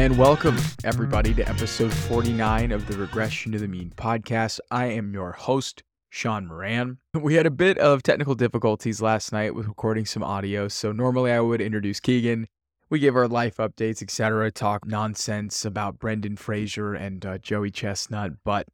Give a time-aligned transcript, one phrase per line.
[0.00, 4.58] And welcome, everybody, to episode 49 of the Regression to the Mean podcast.
[4.70, 6.96] I am your host, Shaun Moran.
[7.20, 11.32] We had a bit of technical difficulties last night with recording some audio, so normally
[11.32, 12.48] I would introduce Keegan.
[12.88, 18.42] We give our life updates, etc., talk nonsense about Brendan Fraser and uh, Joey Chestnut,
[18.42, 18.68] but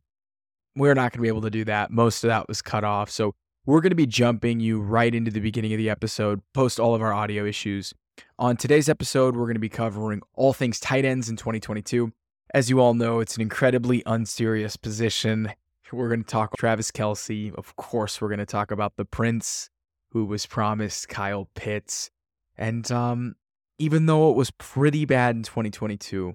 [0.76, 1.90] we're not going to be able to do that.
[1.90, 3.34] Most of that was cut off, so
[3.66, 6.94] we're going to be jumping you right into the beginning of the episode, post all
[6.94, 7.92] of our audio issues.
[8.38, 12.12] On today's episode, we're going to be covering all things tight ends in 2022.
[12.52, 15.54] As you all know, it's an incredibly unserious position.
[15.90, 17.54] We're going to talk Travis Kelce.
[17.54, 19.70] Of course, we're going to talk about the Prince,
[20.10, 22.10] who was promised Kyle Pitts.
[22.58, 23.36] And um,
[23.78, 26.34] even though it was pretty bad in 2022,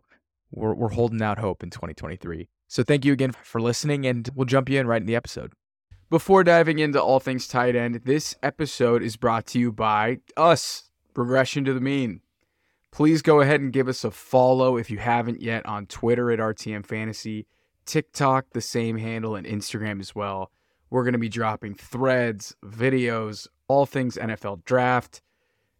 [0.49, 2.49] we're, we're holding out hope in 2023.
[2.67, 5.53] So thank you again for listening, and we'll jump you in right in the episode.
[6.09, 10.90] Before diving into all things tight end, this episode is brought to you by us,
[11.15, 12.21] regression to the mean.
[12.91, 16.39] Please go ahead and give us a follow if you haven't yet on Twitter at
[16.39, 17.47] RTM Fantasy,
[17.85, 20.51] TikTok, the same handle, and Instagram as well.
[20.89, 25.21] We're going to be dropping threads, videos, all things NFL draft,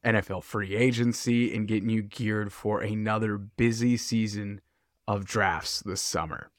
[0.05, 4.61] NFL free agency, and getting you geared for another busy season
[5.07, 6.49] of drafts this summer.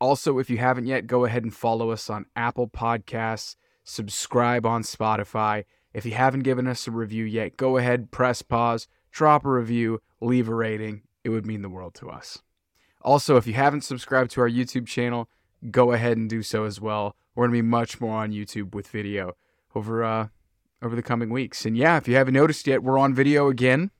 [0.00, 4.82] Also, if you haven't yet, go ahead and follow us on Apple Podcasts, subscribe on
[4.82, 5.64] Spotify
[5.98, 10.00] if you haven't given us a review yet, go ahead, press pause, drop a review,
[10.20, 11.02] leave a rating.
[11.24, 12.40] It would mean the world to us.
[13.02, 15.28] Also, if you haven't subscribed to our YouTube channel,
[15.72, 17.16] go ahead and do so as well.
[17.34, 19.36] We're going to be much more on YouTube with video
[19.74, 20.28] over uh
[20.80, 21.66] over the coming weeks.
[21.66, 23.90] And yeah, if you haven't noticed yet, we're on video again.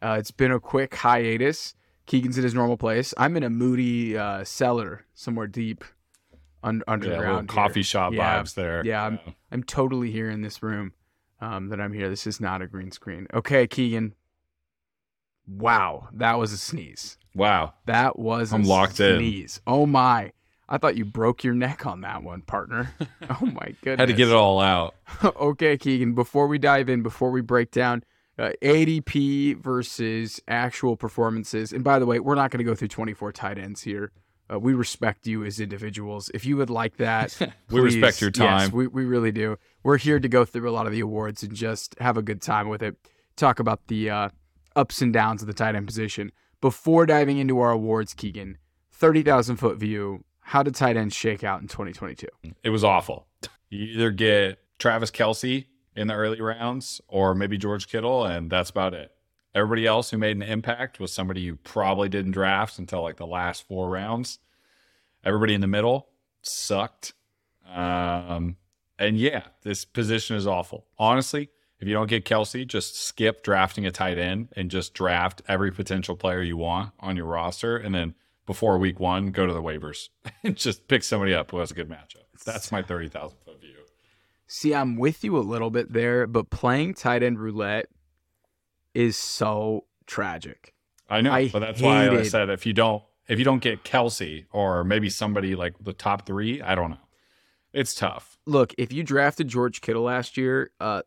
[0.00, 1.74] Uh, it's been a quick hiatus.
[2.06, 3.12] Keegan's in his normal place.
[3.18, 5.84] I'm in a moody uh, cellar somewhere deep
[6.62, 7.50] un- underground.
[7.50, 8.82] Yeah, coffee shop yeah, vibes there.
[8.86, 9.18] Yeah, I'm,
[9.52, 10.92] I'm totally here in this room
[11.40, 12.08] um, that I'm here.
[12.08, 13.26] This is not a green screen.
[13.32, 14.14] Okay, Keegan.
[15.46, 17.18] Wow, that was a sneeze.
[17.34, 19.58] Wow, that was I'm locked sneeze.
[19.58, 19.62] in.
[19.72, 20.32] Oh my!
[20.68, 22.92] I thought you broke your neck on that one, partner.
[23.30, 24.00] oh my goodness!
[24.00, 24.94] Had to get it all out.
[25.24, 26.14] okay, Keegan.
[26.14, 28.02] Before we dive in, before we break down
[28.38, 32.88] uh, ADP versus actual performances, and by the way, we're not going to go through
[32.88, 34.10] 24 tight ends here.
[34.52, 36.30] Uh, we respect you as individuals.
[36.32, 38.60] If you would like that, we please, respect your time.
[38.60, 39.58] Yes, we, we really do.
[39.82, 42.40] We're here to go through a lot of the awards and just have a good
[42.40, 42.96] time with it.
[43.36, 44.28] Talk about the uh,
[44.76, 46.30] ups and downs of the tight end position.
[46.60, 48.58] Before diving into our awards, Keegan,
[48.92, 52.26] 30,000 foot view, how did tight ends shake out in 2022?
[52.62, 53.26] It was awful.
[53.68, 58.70] You either get Travis Kelce in the early rounds or maybe George Kittle, and that's
[58.70, 59.10] about it.
[59.56, 63.26] Everybody else who made an impact was somebody you probably didn't draft until like the
[63.26, 64.38] last four rounds.
[65.24, 66.08] Everybody in the middle
[66.42, 67.14] sucked.
[67.74, 68.56] Um,
[68.98, 70.84] and yeah, this position is awful.
[70.98, 71.48] Honestly,
[71.80, 75.72] if you don't get Kelce, just skip drafting a tight end and just draft every
[75.72, 77.78] potential player you want on your roster.
[77.78, 78.14] And then
[78.44, 80.10] before week one, go to the waivers
[80.44, 82.24] and just pick somebody up who has a good matchup.
[82.44, 83.70] That's my 30,000 foot view.
[84.48, 87.88] See, I'm with you a little bit there, but playing tight end roulette
[88.96, 90.72] is so tragic.
[91.08, 93.84] I know, I but that's why I said if you don't if you don't get
[93.84, 96.96] Kelce or maybe somebody like the top three, I don't know.
[97.72, 98.38] It's tough.
[98.46, 101.02] Look, if you drafted George Kittle last year, uh,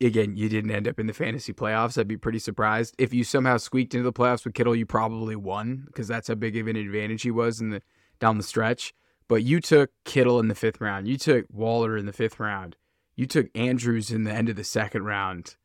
[0.00, 1.98] again, you didn't end up in the fantasy playoffs.
[1.98, 2.94] I'd be pretty surprised.
[2.98, 6.34] If you somehow squeaked into the playoffs with Kittle, you probably won because that's how
[6.34, 7.82] big of an advantage he was in the
[8.20, 8.94] down the stretch.
[9.28, 11.08] But you took Kittle in the fifth round.
[11.08, 12.76] You took Waller in the fifth round.
[13.16, 15.56] You took Andrews in the end of the second round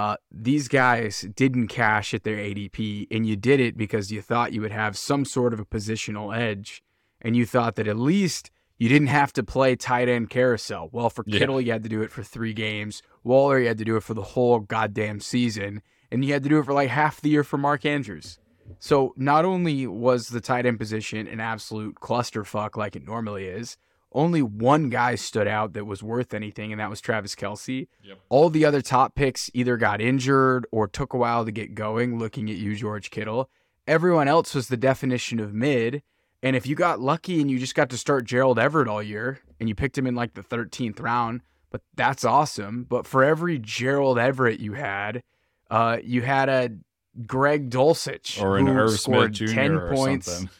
[0.00, 4.54] uh, these guys didn't cash at their ADP, and you did it because you thought
[4.54, 6.82] you would have some sort of a positional edge,
[7.20, 10.88] and you thought that at least you didn't have to play tight end carousel.
[10.90, 11.66] Well, for Kittle, yeah.
[11.66, 13.02] you had to do it for three games.
[13.24, 16.48] Waller, you had to do it for the whole goddamn season, and you had to
[16.48, 18.38] do it for like half the year for Mark Andrews.
[18.78, 23.76] So not only was the tight end position an absolute clusterfuck like it normally is,
[24.12, 27.86] only one guy stood out that was worth anything, and that was Travis Kelce.
[28.02, 28.18] Yep.
[28.28, 32.18] All the other top picks either got injured or took a while to get going,
[32.18, 33.48] looking at you, George Kittle.
[33.86, 36.02] Everyone else was the definition of mid.
[36.42, 39.40] And if you got lucky and you just got to start Gerald Everett all year
[39.58, 42.84] and you picked him in like the 13th round, but that's awesome.
[42.88, 45.22] But for every Gerald Everett you had,
[45.70, 46.70] uh, you had a
[47.26, 50.32] Greg Dulcich or an Irv scored Smith 10 points.
[50.32, 50.50] Something.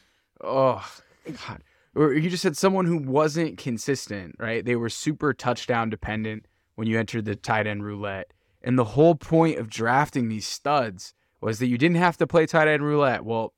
[0.42, 0.86] Oh,
[1.26, 1.62] God
[1.94, 4.64] or you just had someone who wasn't consistent, right?
[4.64, 6.46] They were super touchdown dependent
[6.76, 8.32] when you entered the tight end roulette.
[8.62, 12.46] And the whole point of drafting these studs was that you didn't have to play
[12.46, 13.24] tight end roulette.
[13.24, 13.54] Well,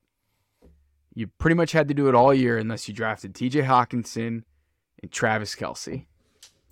[1.14, 4.44] you pretty much had to do it all year unless you drafted TJ Hockenson
[5.02, 6.06] and Travis Kelce.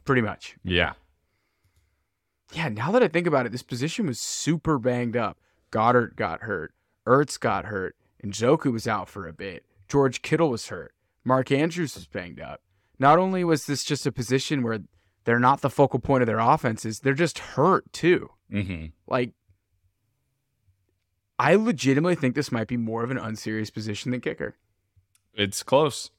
[0.04, 0.56] Pretty much.
[0.64, 0.94] Yeah.
[2.52, 5.38] Yeah, now that I think about it, this position was super banged up.
[5.70, 6.72] Goedert got hurt.
[7.06, 7.96] Ertz got hurt.
[8.24, 9.64] Njoku was out for a bit.
[9.88, 10.94] George Kittle was hurt.
[11.24, 12.60] Mark Andrews was banged up.
[12.98, 14.80] Not only was this just a position where
[15.24, 18.30] they're not the focal point of their offenses, they're just hurt too.
[18.52, 18.86] Mm-hmm.
[19.06, 19.32] Like,
[21.38, 24.56] I legitimately think this might be more of an unserious position than kicker.
[25.34, 26.10] It's close.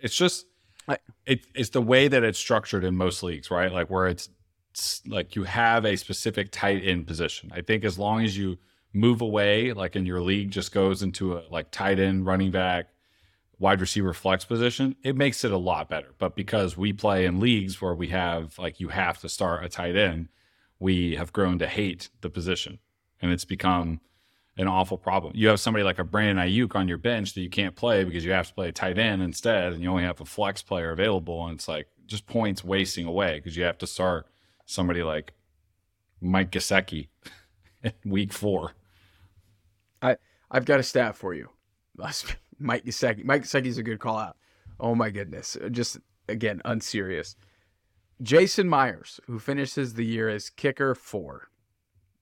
[0.00, 0.46] It's just
[0.88, 3.70] I- it, it's the way that it's structured in most leagues, right?
[3.72, 4.28] Like where it's,
[4.72, 7.52] it's like you have a specific tight end position.
[7.54, 8.58] I think as long as you
[8.92, 12.86] move away, like in your league, just goes into a like tight end, running back,
[13.58, 16.14] wide receiver flex position, it makes it a lot better.
[16.18, 19.68] But because we play in leagues where we have like you have to start a
[19.68, 20.28] tight end,
[20.78, 22.78] we have grown to hate the position,
[23.20, 24.00] and it's become
[24.56, 25.32] an awful problem.
[25.34, 28.24] You have somebody like a Brandon Aiyuk on your bench that you can't play because
[28.24, 30.90] you have to play a tight end instead, and you only have a flex player
[30.90, 34.26] available, and it's like just points wasting away because you have to start
[34.66, 35.32] somebody like
[36.20, 37.08] Mike Gesicki
[37.82, 38.72] in week four.
[40.02, 40.16] I
[40.50, 41.50] I've got a stat for you.
[42.58, 43.24] Mike Gesicki.
[43.24, 44.36] Mike Gesicki's a good call out.
[44.80, 45.56] Oh my goodness.
[45.70, 45.98] Just
[46.28, 47.36] again, unserious.
[48.22, 51.48] Jason Myers, who finishes the year as kicker four,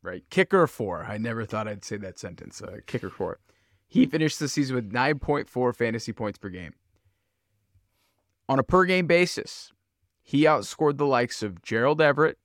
[0.03, 0.25] right?
[0.31, 1.05] Kicker four.
[1.05, 2.63] I never thought I'd say that sentence.
[2.63, 3.39] Uh, kicker four.
[3.87, 6.73] He finished the season with 9.4 fantasy points per game.
[8.49, 9.71] On a per game basis,
[10.23, 12.39] he outscored the likes of Gerald Everett,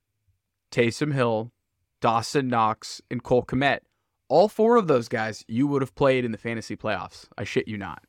[0.70, 1.52] Taysom Hill,
[2.00, 3.80] Dawson Knox, and Cole Kmet.
[4.28, 7.26] All four of those guys you would have played in the fantasy playoffs.
[7.36, 8.04] I shit you not.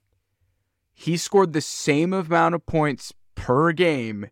[0.94, 4.27] He scored the same amount of points per game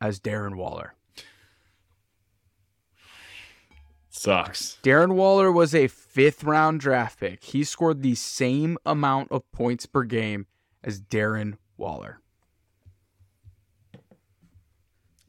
[0.00, 0.94] as Darren Waller.
[4.08, 4.78] Sucks.
[4.82, 7.44] Darren Waller was a fifth round draft pick.
[7.44, 10.46] He scored the same amount of points per game
[10.82, 12.20] as Darren Waller.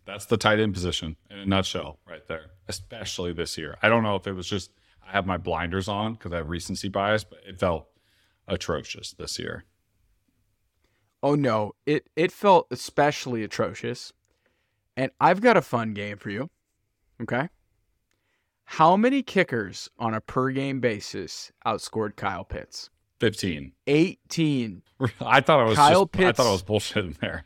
[0.05, 2.47] That's the tight end position in a nutshell, right there.
[2.67, 3.77] Especially this year.
[3.83, 4.71] I don't know if it was just
[5.07, 7.87] I have my blinders on because I have recency bias, but it felt
[8.47, 9.65] atrocious this year.
[11.23, 14.11] Oh no, it it felt especially atrocious.
[14.97, 16.49] And I've got a fun game for you.
[17.21, 17.49] Okay?
[18.65, 22.89] How many kickers on a per game basis outscored Kyle Pitts?
[23.19, 23.73] 15.
[23.87, 24.81] 18.
[25.21, 27.45] I thought I was Kyle just, I thought I was bullshit in there.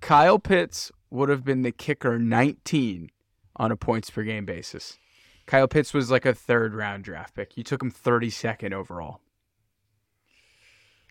[0.00, 3.10] Kyle Pitts would have been the kicker 19
[3.56, 4.98] on a points per game basis.
[5.46, 7.56] Kyle Pitts was like a third round draft pick.
[7.56, 9.20] You took him 32nd overall.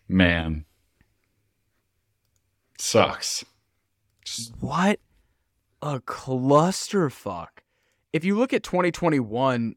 [0.08, 0.64] Man.
[2.78, 3.44] Sucks.
[4.24, 5.00] Just What
[5.80, 7.48] a clusterfuck.
[8.12, 9.76] If you look at 2021,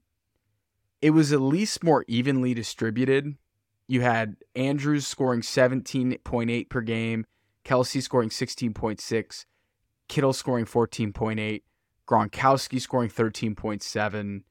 [1.02, 3.36] it was at least more evenly distributed.
[3.88, 7.26] You had Andrews scoring 17.8 per game,
[7.64, 9.46] Kelce scoring 16.6,
[10.08, 11.62] Kittle scoring 14.8,
[12.08, 14.44] Gronkowski scoring 13.7.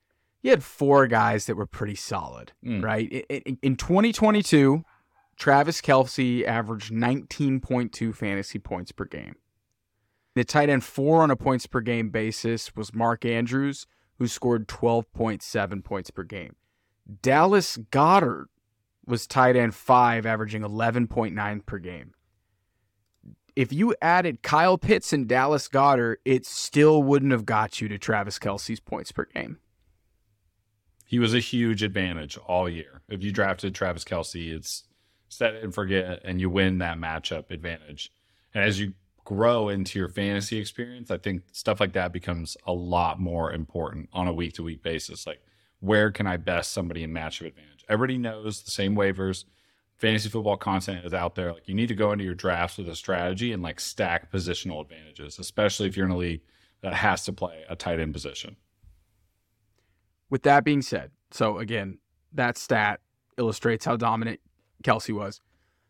[0.43, 2.83] You had four guys that were pretty solid, Mm.
[2.85, 3.25] right?
[3.31, 4.85] I- I- In 2022,
[5.37, 9.37] Travis Kelce averaged 19.2 fantasy points per game.
[10.35, 13.87] The tight end four on a points per game basis was Mark Andrews,
[14.19, 16.57] who scored 12.7 points per game.
[17.23, 18.47] Dallas Goedert
[19.07, 22.15] was tight end five, averaging 11.9 per game.
[23.57, 27.99] If you added Kyle Pitts and Dallas Goedert, it still wouldn't have got you to
[27.99, 29.59] Travis Kelce's points per game.
[31.15, 33.01] he was a huge advantage all year.
[33.09, 34.83] If you drafted Travis Kelce, it's
[35.29, 38.11] set and forget, and you win that matchup advantage.
[38.53, 38.95] And as you
[39.25, 44.09] grow into your fantasy experience, I think stuff like that becomes a lot more important
[44.13, 45.25] on a week to week basis.
[45.25, 45.41] Like,
[45.79, 47.85] where can I best somebody in matchup advantage?
[47.89, 49.45] Everybody knows the same waivers.
[49.97, 51.53] Fantasy football content is out there.
[51.53, 54.81] Like, you need to go into your drafts with a strategy and like stack positional
[54.81, 56.43] advantages, especially if you're in a league
[56.83, 58.57] that has to play a tight end position.
[60.31, 61.99] With that being said, so again,
[62.33, 63.01] that stat
[63.39, 64.41] illustrates how dominant
[64.83, 65.41] Kelce was.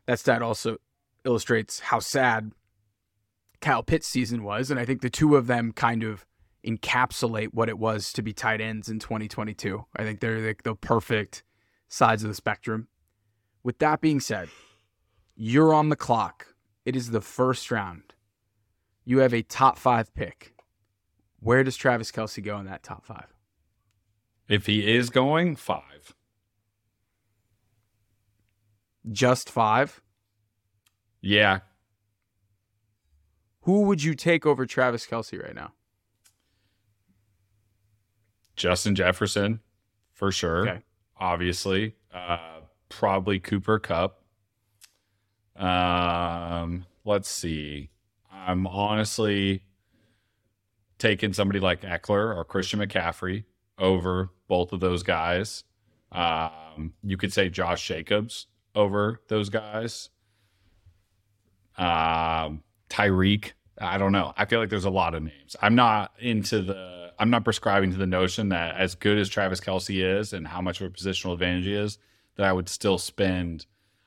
[0.07, 0.77] That stat also
[1.25, 2.53] illustrates how sad
[3.61, 6.27] Kyle Pitts' season was, and I think the two of them kind of
[6.67, 9.85] encapsulate what it was to be tight ends in 2022.
[9.97, 11.43] I think they're like the perfect
[11.89, 12.89] sides of the spectrum.
[13.65, 14.49] With that being said,
[15.35, 16.55] you're on the clock.
[16.85, 18.15] It is the first round.
[19.05, 20.55] You have a top five pick.
[21.41, 23.35] Where does Travis Kelce go in that top five?
[24.49, 26.15] If he is going, five.
[29.11, 30.01] Just five?
[31.21, 31.61] Yeah,
[33.63, 35.73] Who would you take over Travis Kelce right now?
[38.57, 39.61] Justin Jefferson
[40.13, 40.69] for sure.
[40.69, 40.83] Okay.
[41.19, 42.54] Obviously, uh,
[42.95, 44.23] probably Cooper Kupp.
[45.57, 47.91] Um, let's see.
[48.33, 49.65] I'm honestly
[50.99, 53.45] taking somebody like Ekeler or Christian McCaffrey
[53.79, 55.65] over both of those guys.
[56.13, 58.47] Um, you could say Josh Jacobs
[58.77, 60.11] over those guys.
[61.77, 64.33] Um, Tyreek, I don't know.
[64.37, 65.57] I feel like there's a lot of names.
[65.61, 67.13] I'm not into the.
[67.19, 70.61] I'm not prescribing to the notion that as good as Travis Kelce is and how
[70.61, 71.99] much of a positional advantage he is,
[72.37, 73.67] that I would still spend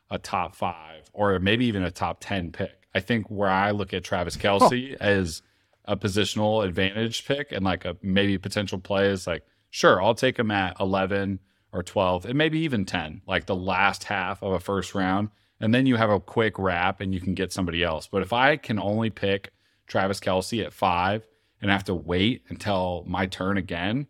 [0.09, 2.71] a top five or maybe even a top ten pick.
[2.93, 4.97] I think where I look at Travis Kelce oh.
[4.99, 5.41] as
[5.85, 10.37] a positional advantage pick and like a maybe potential play is like, sure, I'll take
[10.37, 11.39] him at 11
[11.71, 15.29] or 12 and maybe even 10, like the last half of a first round.
[15.59, 18.07] And then you have a quick wrap and you can get somebody else.
[18.07, 19.51] But if I can only pick
[19.87, 21.25] Travis Kelce at five
[21.61, 24.07] and have to wait until my turn again,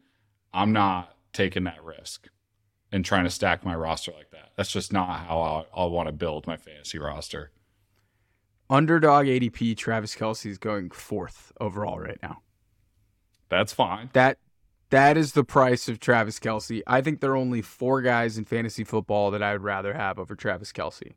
[0.54, 2.28] I'm not taking that risk
[2.92, 4.52] and trying to stack my roster like that.
[4.56, 7.52] That's just not how I'll, I'll want to build my fantasy roster.
[8.70, 12.42] Underdog ADP, Travis Kelce is going fourth overall right now.
[13.50, 14.10] That's fine.
[14.14, 14.40] That
[14.90, 16.82] that is the price of Travis Kelce.
[16.88, 20.18] I think there are only four guys in fantasy football that I would rather have
[20.18, 21.14] over Travis Kelce.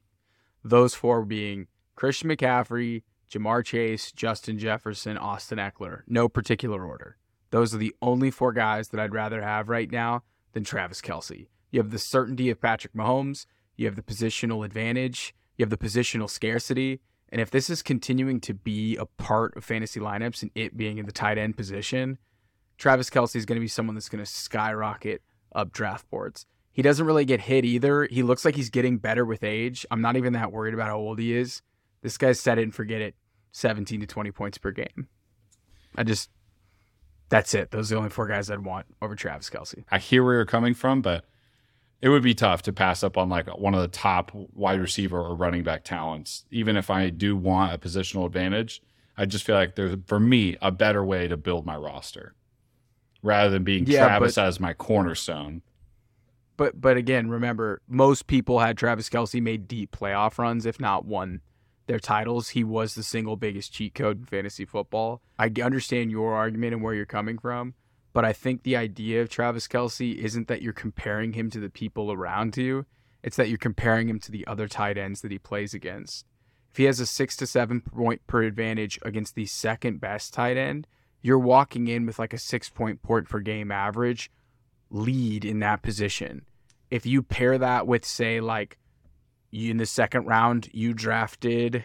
[0.65, 6.03] Those four being Christian McCaffrey, Ja'Marr Chase, Justin Jefferson, Austin Ekeler.
[6.07, 7.17] No particular order.
[7.51, 10.23] Those are the only four guys that I'd rather have right now
[10.53, 11.47] than Travis Kelce.
[11.71, 13.47] You have the certainty of Patrick Mahomes.
[13.77, 15.35] You have the positional advantage.
[15.57, 17.01] You have the positional scarcity.
[17.31, 20.99] And if this is continuing to be a part of fantasy lineups and it being
[20.99, 22.19] in the tight end position,
[22.77, 25.23] Travis Kelce is going to be someone that's going to skyrocket
[25.55, 26.47] up draft boards.
[26.73, 28.07] He doesn't really get hit either.
[28.11, 29.85] He looks like he's getting better with age.
[29.91, 31.63] I'm not even that worried about how old he is.
[32.03, 33.15] This guy's set it and forget it
[33.53, 35.09] 17 to 20 points per game.
[35.97, 36.31] I just,
[37.29, 37.71] that's it.
[37.71, 39.85] Those are the only four guys I'd want over Travis Kelce.
[39.91, 41.25] I hear where you're coming from, but
[42.03, 45.21] it would be tough to pass up on like one of the top wide receiver
[45.21, 46.45] or running back talents.
[46.51, 48.83] Even if I do want a positional advantage,
[49.17, 52.35] I just feel like there's, for me, a better way to build my roster
[53.23, 55.63] rather than being yeah, Travis but, as my cornerstone.
[56.57, 61.05] But but again, remember, most people had Travis Kelce made deep playoff runs, if not
[61.05, 61.41] won
[61.87, 62.51] their titles.
[62.51, 65.21] He was the single biggest cheat code in fantasy football.
[65.39, 67.75] I understand your argument and where you're coming from,
[68.13, 71.71] but I think the idea of Travis Kelce isn't that you're comparing him to the
[71.71, 72.87] people around you.
[73.23, 76.27] It's that you're comparing him to the other tight ends that he plays against.
[76.71, 80.57] If he has a six to seven point per advantage against the second best tight
[80.57, 80.87] end,
[81.23, 84.31] you're walking in with like a six point port per game average
[84.91, 86.47] lead in that position.
[86.91, 88.79] If you pair that with, say, like
[89.53, 91.85] in the second round, you drafted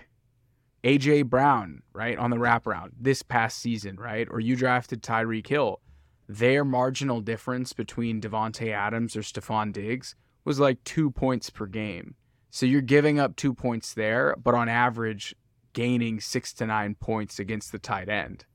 [0.84, 4.28] AJ Brown, right, on the wraparound this past season, right?
[4.30, 5.80] Or you drafted Tyreek Hill.
[6.28, 12.16] Their marginal difference between Davante Adams or Stefon Diggs was like two points per game.
[12.50, 15.36] So you're giving up two points there, but on average,
[15.74, 18.46] gaining six to nine points against the tight end.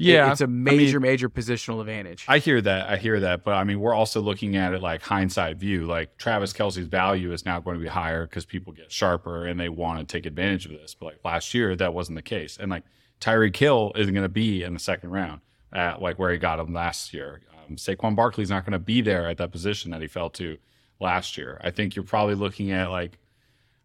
[0.00, 2.24] Yeah, it's a major, I mean, major positional advantage.
[2.28, 2.88] I hear that.
[2.88, 3.42] I hear that.
[3.42, 5.86] But I mean, we're also looking at it like hindsight view.
[5.86, 9.58] Like Travis Kelce's value is now going to be higher because people get sharper and
[9.58, 10.94] they want to take advantage of this.
[10.94, 12.56] But like last year, that wasn't the case.
[12.58, 12.84] And like
[13.20, 15.40] Tyreek Hill isn't going to be in the second round
[15.72, 17.40] at like where he got him last year.
[17.52, 20.58] Um, Saquon Barkley's not going to be there at that position that he fell to
[21.00, 21.60] last year.
[21.62, 23.18] I think you're probably looking at like,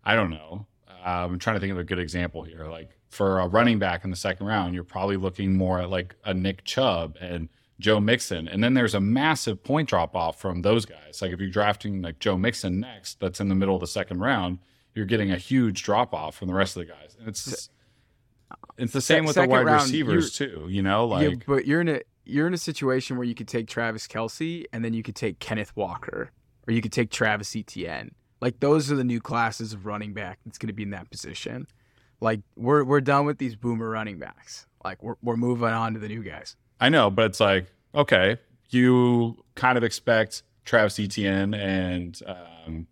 [0.04, 0.66] I don't know.
[1.04, 2.66] Um, I'm trying to think of a good example here.
[2.66, 6.16] Like for a running back in the second round, you're probably looking more at like
[6.26, 7.50] a Nick Chubb and
[7.80, 8.48] Joe Mixon.
[8.48, 11.22] And then there's a massive point drop off from those guys.
[11.22, 14.20] Like if you're drafting like Joe Mixon next, that's in the middle of the second
[14.20, 14.60] round,
[14.96, 17.18] you're getting a huge drop off from the rest of the guys.
[17.20, 17.70] And it's
[18.78, 21.82] it's the same with the wide round, receivers too, you know, like yeah, but you're
[21.82, 25.04] in a you're in a situation where you could take Travis Kelce and then you
[25.04, 26.32] could take Kenneth Walker
[26.68, 28.12] or you could take Travis Etienne.
[28.42, 31.10] Like those are the new classes of running back that's going to be in that
[31.10, 31.68] position.
[32.22, 34.66] Like we're we're done with these boomer running backs.
[34.84, 36.56] Like we're we're moving on to the new guys.
[36.80, 38.38] I know, but it's like okay,
[38.70, 42.88] you kind of expect Travis Etienne and um,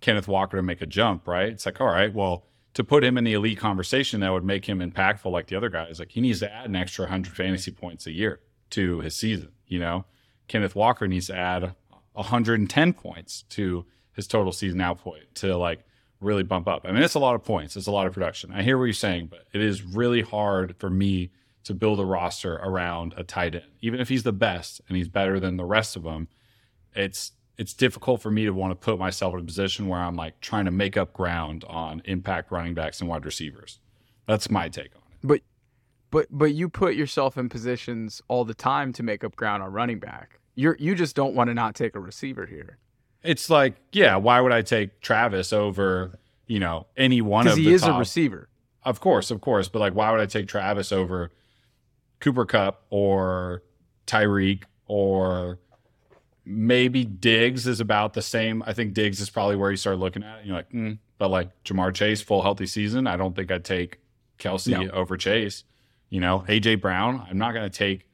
[0.00, 1.48] Kenneth Walker to make a jump, right?
[1.48, 2.44] It's like all right, well,
[2.76, 5.70] to put him in the elite conversation that would make him impactful like the other
[5.70, 9.16] guys, like he needs to add an extra 100 fantasy points a year to his
[9.16, 9.48] season.
[9.66, 10.04] You know,
[10.46, 11.74] Kenneth Walker needs to add
[12.12, 15.86] 110 points to his total season output to like
[16.20, 16.82] really bump up.
[16.84, 18.52] I mean, it's a lot of points, it's a lot of production.
[18.52, 21.30] I hear what you're saying, but it is really hard for me
[21.64, 23.64] to build a roster around a tight end.
[23.80, 26.28] Even if he's the best and he's better than the rest of them,
[26.94, 30.16] it's it's difficult for me to want to put myself in a position where I'm
[30.16, 33.78] like trying to make up ground on impact running backs and wide receivers.
[34.26, 35.18] That's my take on it.
[35.22, 35.40] But
[36.10, 39.72] but but you put yourself in positions all the time to make up ground on
[39.72, 40.40] running back.
[40.54, 42.78] You're you just don't want to not take a receiver here
[43.26, 47.62] it's like, yeah, why would I take Travis over, you know, any one of the
[47.62, 47.96] he is top?
[47.96, 48.48] a receiver.
[48.84, 49.68] Of course, of course.
[49.68, 51.32] But like, why would I take Travis over
[52.20, 53.62] Cooper Kupp or
[54.06, 55.58] Tyreek or
[56.46, 58.62] maybe Diggs is about the same.
[58.64, 60.46] I think Diggs is probably where you start looking at it.
[60.46, 60.98] You're like, mm.
[61.18, 63.06] but like Ja'Marr Chase, full healthy season.
[63.06, 63.98] I don't think I'd take
[64.38, 64.90] Kelce No.
[64.92, 65.64] over Chase.
[66.08, 67.26] You know, AJ Brown.
[67.28, 68.06] I'm not going to take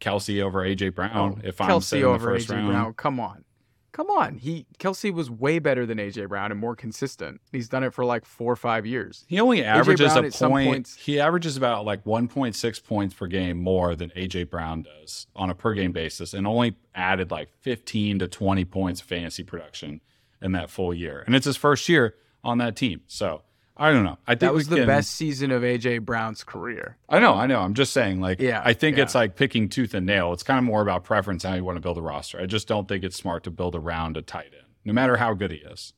[0.00, 2.68] Kelce over AJ Brown if I'm Kelce in the first AJ round.
[2.68, 2.94] Brown.
[2.94, 3.44] Come on.
[3.92, 4.36] Come on.
[4.38, 7.40] He Kelce was way better than AJ Brown and more consistent.
[7.50, 9.24] He's done it for like four or five years.
[9.28, 10.68] He only averages a point.
[10.68, 15.50] points- He averages about like 1.6 points per game more than AJ Brown does on
[15.50, 20.00] a per game basis, and only added like 15 to 20 points of fantasy production
[20.40, 21.22] in that full year.
[21.26, 23.42] And it's his first year on that team, so
[23.82, 24.18] I don't know.
[24.26, 26.98] I think That was the can- best season of AJ Brown's career.
[27.08, 27.60] I know, I know.
[27.60, 29.04] I'm just saying, like, Yeah, I think yeah.
[29.04, 30.34] it's like picking tooth and nail.
[30.34, 32.38] It's kind of more about preference how you want to build a roster.
[32.38, 35.32] I just don't think it's smart to build around a tight end, no matter how
[35.32, 35.94] good he is.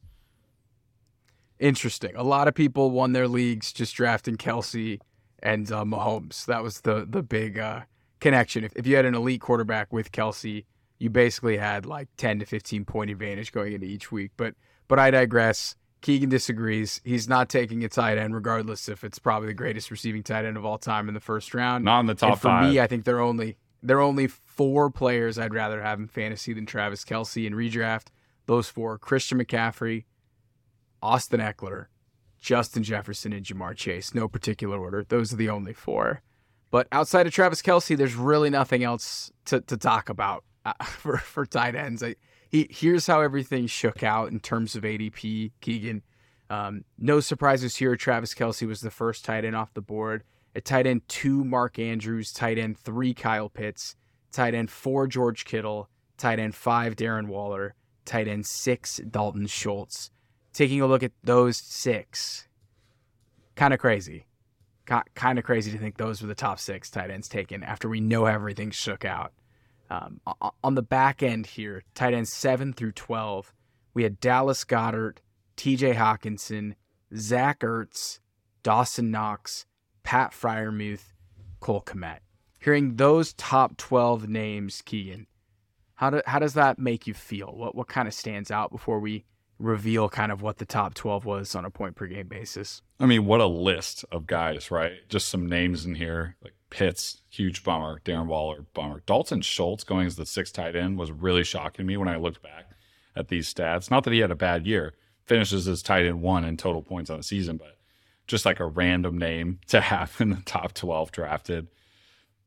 [1.59, 2.15] Interesting.
[2.17, 5.01] A lot of people won their leagues just drafting Kelce
[5.43, 6.45] and uh, Mahomes.
[6.47, 7.81] That was the the big uh,
[8.21, 8.65] connection.
[8.65, 10.65] If, if you had an elite quarterback with Kelce,
[10.99, 14.33] you basically had like 10 to 15 point advantage going into each week.
[14.37, 14.55] But
[14.89, 15.77] but I digress.
[16.03, 17.01] Keegan disagrees.
[17.05, 20.57] He's not taking a tight end, regardless if it's probably the greatest receiving tight end
[20.57, 21.85] of all time in the first round.
[21.85, 22.71] Not in the top and for five.
[22.71, 26.09] me, I think there are only there are only four players I'd rather have in
[26.09, 28.09] fantasy than Travis Kelce in redraft.
[28.47, 30.05] Those four: Christian McCaffrey,
[31.01, 31.87] Austin Ekeler,
[32.41, 34.15] Justin Jefferson, and Ja'Marr Chase.
[34.15, 35.05] No particular order.
[35.09, 36.23] Those are the only four.
[36.73, 41.19] But outside of Travis Kelce, there's really nothing else to, to talk about uh, for
[41.19, 42.03] for tight ends.
[42.03, 42.17] I,
[42.53, 45.53] he, here's how everything shook out in terms of ADP.
[45.63, 46.03] Keegan,
[46.51, 47.97] um, no surprises here.
[47.97, 50.23] Travis Kelce was the first tight end off the board.
[50.55, 52.31] At tight end two, Mark Andrews.
[52.31, 53.97] Tight end three, Kyle Pitts.
[54.31, 55.89] Tight end four, George Kittle.
[56.19, 57.75] Tight end five, Darren Waller.
[58.05, 60.11] Tight end six, Dalton Schultz.
[60.53, 62.47] Taking a look at those six,
[63.57, 64.27] kind of crazy.
[64.85, 68.01] Kind of crazy to think those were the top six tight ends taken after we
[68.01, 69.33] know everything shook out.
[69.93, 70.21] Um,
[70.65, 73.53] on the back end here, tight ends seven through twelve,
[73.93, 75.19] we had Dallas Goedert,
[75.57, 75.95] T.J.
[75.95, 76.77] Hockenson,
[77.15, 78.21] Zach Ertz,
[78.63, 79.67] Dawson Knox,
[80.03, 81.13] Pat Freiermuth,
[81.61, 82.21] Cole Kmet.
[82.59, 85.27] Hearing those top twelve names, Keegan,
[85.97, 87.53] how do, how does that make you feel?
[87.55, 89.27] What what kind of stands out before we
[89.59, 92.81] reveal kind of what the top twelve was on a point per game basis?
[92.99, 94.93] I mean, what a list of guys, right?
[95.11, 98.01] Just some names in here like Pitts, huge bummer.
[98.03, 99.03] Darren Waller, bummer.
[99.05, 102.43] Dalton Schultz going as the sixth tight end was really shocking me when I looked
[102.43, 102.71] back
[103.15, 103.91] at these stats.
[103.91, 104.95] Not that he had a bad year,
[105.27, 107.77] finishes as tight end one in total points on the season, but
[108.27, 111.69] just like a random name to have in the top 12 drafted.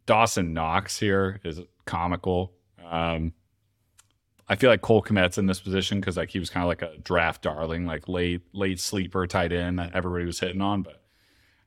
[0.08, 2.54] Dawson Knox here is comical.
[2.84, 3.34] Um,
[4.50, 6.82] I feel like Cole Kmet's in this position because like he was kind of like
[6.82, 10.82] a draft darling, like late late sleeper tight end that everybody was hitting on.
[10.82, 11.04] But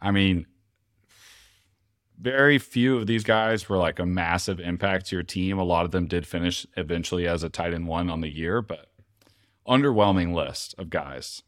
[0.00, 0.46] I mean,
[2.20, 5.58] very few of these guys were like a massive impact to your team.
[5.58, 8.60] A lot of them did finish eventually as a tight end one on the year,
[8.60, 8.86] but
[9.66, 11.42] underwhelming list of guys.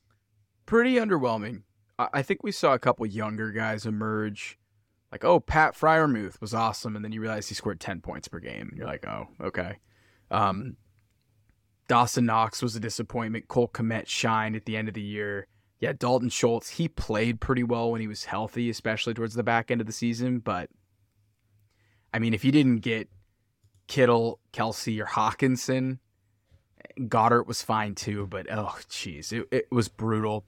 [0.67, 1.63] pretty underwhelming.
[1.99, 4.57] I think we saw a couple younger guys emerge.
[5.11, 8.39] Like, oh, Pat Freiermuth was awesome, and then you realize he scored ten points per
[8.39, 9.79] game, you're like, oh, okay.
[10.31, 10.77] Um,
[11.89, 13.49] Dawson Knox was a disappointment.
[13.49, 15.49] Cole Kmet shined at the end of the year.
[15.81, 19.71] Yeah, Dalton Schultz, he played pretty well when he was healthy, especially towards the back
[19.71, 20.39] end of the season.
[20.39, 20.69] But
[22.13, 23.09] I mean, if you didn't get
[23.87, 25.99] Kittle, Kelce, or Hockenson,
[26.99, 28.27] Goedert was fine too.
[28.27, 30.45] But oh, jeez, it, it was brutal.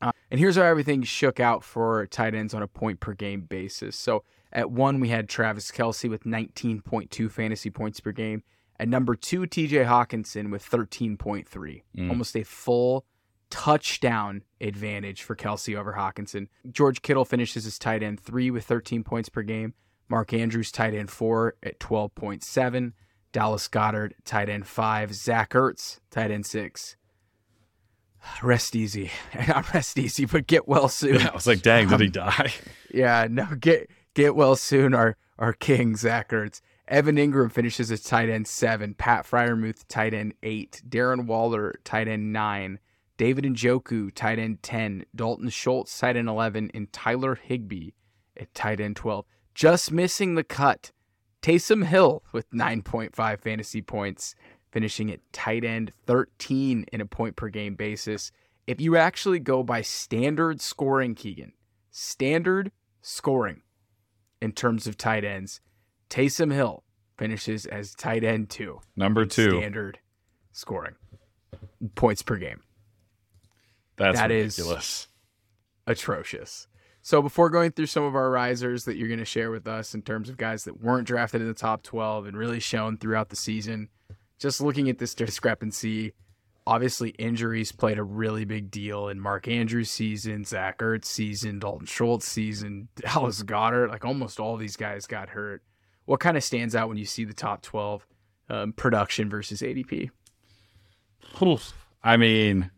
[0.00, 3.42] Uh, and here's how everything shook out for tight ends on a point per game
[3.42, 3.96] basis.
[3.96, 8.42] So at one, we had Travis Kelce with 19.2 fantasy points per game.
[8.78, 12.08] At number two, TJ Hockenson with 13.3, Mm.
[12.10, 13.04] almost a full
[13.54, 16.48] touchdown advantage for Kelce over Hockenson.
[16.72, 19.74] George Kittle finishes as tight end three with 13 points per game.
[20.08, 22.92] Mark Andrews, tight end four at 12.7.
[23.30, 25.14] Dallas Goedert, tight end five.
[25.14, 26.96] Zach Ertz, tight end six.
[28.42, 29.12] Rest easy.
[29.48, 31.24] Not rest easy, but get well soon.
[31.24, 32.52] I was like, dang, did he um, die?
[32.92, 34.94] Yeah, no, get get well soon.
[34.94, 36.60] Our our king Zach Ertz.
[36.86, 38.94] Evan Engram finishes as tight end seven.
[38.94, 40.82] Pat Freiermuth tight end eight.
[40.88, 42.78] Darren Waller tight end nine.
[43.16, 45.04] David Njoku tight end ten.
[45.14, 47.90] Dalton Schultz tight end eleven, and Tyler Higbee
[48.36, 49.26] at tight end twelve.
[49.54, 50.90] Just missing the cut.
[51.42, 54.34] Taysom Hill with nine point five fantasy points,
[54.72, 58.32] finishing at tight end thirteen in a point per game basis.
[58.66, 61.52] If you actually go by standard scoring, Keegan,
[61.90, 62.72] standard
[63.02, 63.60] scoring
[64.40, 65.60] in terms of tight ends.
[66.10, 66.82] Taysom Hill
[67.16, 68.80] finishes as tight end two.
[68.96, 69.50] Number two.
[69.50, 69.98] Standard
[70.52, 70.94] scoring
[71.94, 72.62] points per game.
[73.96, 75.08] That's That is- ridiculous.
[75.86, 76.66] Atrocious.
[77.02, 79.94] So before going through some of our risers that you're going to share with us
[79.94, 83.28] in terms of guys that weren't drafted in the top 12 and really shown throughout
[83.28, 83.90] the season,
[84.38, 86.14] just looking at this discrepancy,
[86.66, 91.86] obviously injuries played a really big deal in Mark Andrews' season, Zach Ertz' season, Dalton
[91.86, 93.90] Schultz' season, Dallas Goedert.
[93.90, 95.62] Like almost all these guys got hurt.
[96.06, 98.06] What kind of stands out when you see the top 12
[98.48, 100.08] um, production versus ADP?
[102.02, 102.70] I mean,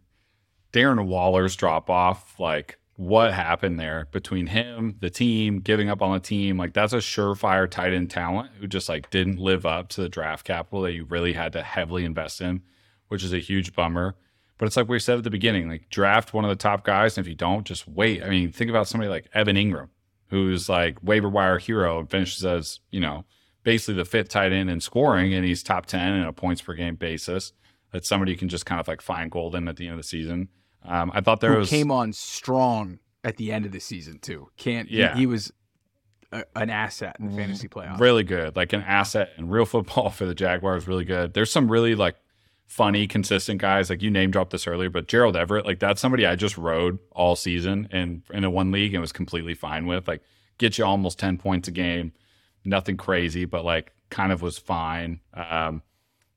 [0.77, 6.13] Darren Waller's drop off, like what happened there between him, the team, giving up on
[6.13, 6.59] the team.
[6.59, 10.09] Like that's a surefire tight end talent who just like didn't live up to the
[10.11, 12.61] draft capital that you really had to heavily invest in,
[13.09, 14.17] which is a huge bummer.
[14.59, 17.17] But it's like we said at the beginning, like draft one of the top guys,
[17.17, 18.23] and if you don't, just wait.
[18.23, 19.89] I mean, think about somebody like Evan Engram,
[20.29, 23.25] who's like waiver wire hero and finishes as, you know,
[23.63, 26.75] basically the fifth tight end in scoring, and he's top 10 in a points per
[26.75, 27.55] game basis.
[27.93, 29.99] That somebody you can just kind of like find gold in at the end of
[29.99, 30.49] the season.
[30.87, 34.19] Um, I thought there Who was came on strong at the end of the season
[34.19, 34.49] too.
[34.57, 35.15] Can't Yeah.
[35.15, 35.53] he, he was
[36.33, 38.01] a, an asset in the fantasy playoffs.
[38.01, 40.87] really good, like an asset in real football for the Jaguars.
[40.89, 41.35] Really good.
[41.35, 42.17] There's some really like
[42.67, 43.91] funny, consistent guys.
[43.91, 46.99] Like you name dropped this earlier, but Gerald Everett, like that's somebody I just rode
[47.13, 50.09] all season and in a one league and was completely fine with.
[50.09, 50.23] Like
[50.59, 52.13] get you almost ten points a game,
[52.65, 55.21] nothing crazy, but like kind of was fine.
[55.35, 55.83] Um,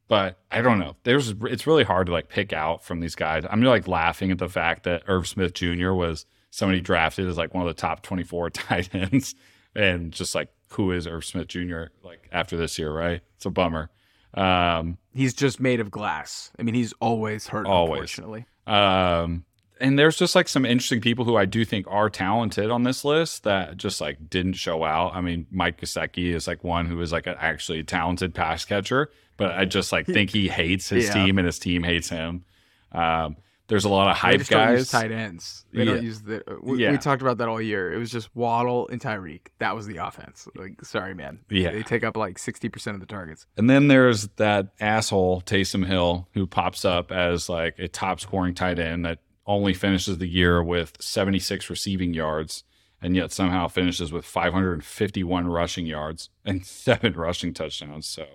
[0.10, 0.98] but I don't know.
[1.04, 3.46] There's it's really hard to like pick out from these guys.
[3.50, 5.92] I'm like laughing at the fact that Irv Smith Jr.
[5.94, 9.36] was somebody drafted as like one of the top 24 tight ends,
[9.74, 11.84] and just like who is Irv Smith Jr.
[12.04, 13.22] like after this year, right?
[13.38, 13.90] It's a bummer.
[14.34, 16.52] Um, He's just made of glass.
[16.60, 17.66] I mean, he's always hurt.
[17.66, 18.18] Always.
[18.18, 19.46] Unfortunately, um,
[19.80, 23.04] and there's just like some interesting people who I do think are talented on this
[23.06, 25.16] list that just like didn't show out.
[25.16, 28.66] I mean, Mike Gesicki is like one who is like a, actually a talented pass
[28.66, 31.14] catcher, but I just like think he hates his Yeah.
[31.14, 32.44] team and his team hates him.
[32.92, 33.38] Um,
[33.68, 34.90] there's a lot of hype guys.
[34.90, 35.64] tight ends.
[35.72, 35.94] They Yeah.
[35.94, 36.44] don't use the.
[36.64, 36.90] We, Yeah.
[36.92, 37.94] we talked about that all year.
[37.94, 39.42] It was just Waddle and Tyreek.
[39.60, 40.48] That was the offense.
[40.56, 41.38] Like, sorry, man.
[41.52, 41.72] Yeah.
[41.72, 43.46] they take up like sixty percent of the targets.
[43.58, 48.56] And then there's that asshole Taysom Hill who pops up as like a top scoring
[48.56, 52.64] tight end that only finishes the year with 76 receiving yards
[53.02, 58.08] and yet somehow finishes with 551 rushing yards and seven rushing touchdowns.
[58.08, 58.26] So,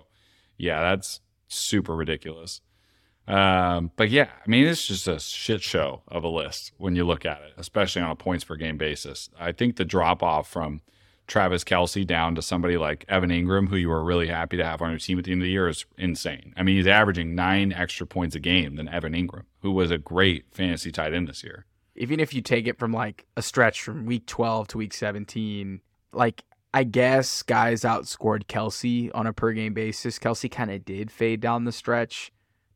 [0.57, 2.59] yeah, that's super ridiculous.
[3.27, 7.05] Um, but yeah, I mean, it's just a shit show of a list when you
[7.05, 9.29] look at it, especially on a points per game basis.
[9.39, 10.81] I think the drop off from
[11.27, 14.81] Travis Kelce down to somebody like Evan Engram, who you were really happy to have
[14.81, 16.53] on your team at the end of the year, is insane.
[16.55, 19.97] I mean, he's averaging nine extra points a game than Evan Engram, who was a
[19.97, 21.65] great fantasy tight end this year.
[21.95, 25.79] even if you take it from like a stretch from week 12 to week 17,
[26.11, 30.19] like I guess guys outscored Kelce on a per game basis.
[30.19, 32.31] Kelce kind of did fade down the stretch.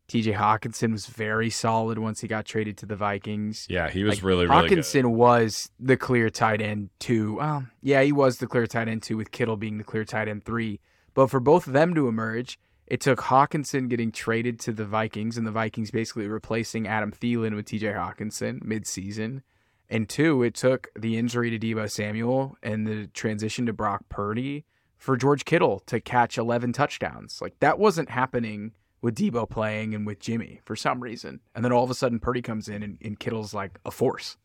[0.09, 3.67] TJ Hockenson was very solid once he got traded to the Vikings.
[3.69, 7.35] Yeah, he was Like, really, really Hockenson was the clear tight end two.
[7.35, 10.27] Well, yeah, he was the clear tight end two with Kittle being the clear tight
[10.27, 10.79] end three.
[11.13, 15.37] But for both of them to emerge, it took Hockenson getting traded to the Vikings
[15.37, 19.43] and the Vikings basically replacing Adam Thielen with TJ Hockenson midseason.
[19.91, 24.65] And two, it took the injury to Deebo Samuel and the transition to Brock Purdy
[24.97, 27.41] for George Kittle to catch 11 touchdowns.
[27.41, 31.39] Like that wasn't happening with Deebo playing and with Jimmy for some reason.
[31.55, 34.37] And then all of a sudden Purdy comes in and, and Kittle's like a force.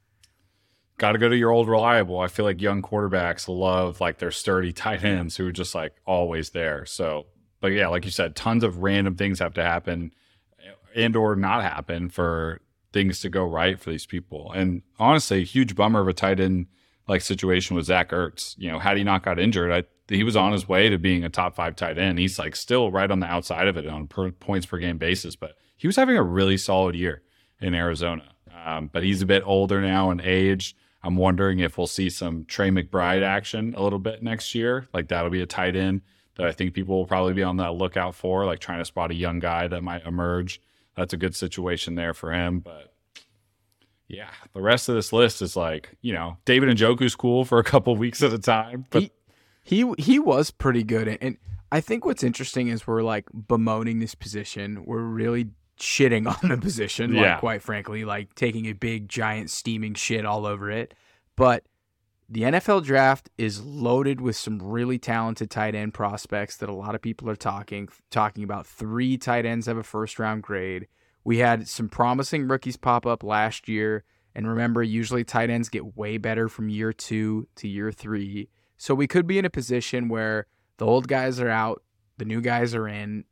[0.98, 2.20] Got to go to your old reliable.
[2.20, 5.94] I feel like young quarterbacks love like their sturdy tight ends who are just like
[6.06, 6.86] always there.
[6.86, 7.26] So,
[7.60, 10.12] but yeah, like you said, tons of random things have to happen
[10.94, 12.60] and or not happen for
[12.92, 14.52] things to go right for these people.
[14.52, 16.66] And honestly, huge bummer of a tight end
[17.08, 18.54] like situation with Zach Ertz.
[18.56, 21.24] You know, had he not got injured, I he was on his way to being
[21.24, 22.18] a top five tight end.
[22.18, 25.36] He's like still right on the outside of it on per, points per game basis,
[25.36, 27.22] but he was having a really solid year
[27.60, 28.24] in Arizona.
[28.64, 30.76] Um, but he's a bit older now in age.
[31.02, 34.88] I'm wondering if we'll see some Trey McBride action a little bit next year.
[34.94, 36.00] Like that'll be a tight end
[36.36, 39.10] that I think people will probably be on that lookout for, like trying to spot
[39.10, 40.60] a young guy that might emerge.
[40.96, 42.60] That's a good situation there for him.
[42.60, 42.94] But
[44.08, 47.64] yeah, the rest of this list is like, you know, David Njoku's cool for a
[47.64, 48.86] couple weeks at a time.
[48.90, 49.10] But he
[49.64, 51.36] he he was pretty good and, and
[51.72, 54.84] I think what's interesting is we're like bemoaning this position.
[54.86, 55.48] We're really
[55.80, 57.38] shitting on the position, like Yeah.
[57.40, 60.94] quite frankly, like taking a big giant steaming shit all over it.
[61.34, 61.64] But
[62.28, 66.94] the NFL draft is loaded with some really talented tight end prospects that a lot
[66.94, 68.66] of people are talking talking about.
[68.68, 70.86] Three tight ends have a first round grade.
[71.24, 74.04] We had some promising rookies pop up last year.
[74.36, 78.48] And remember, usually tight ends get way better from year two to year three.
[78.76, 80.46] So we could be in a position where
[80.78, 81.82] the old guys are out,
[82.18, 83.24] the new guys are in,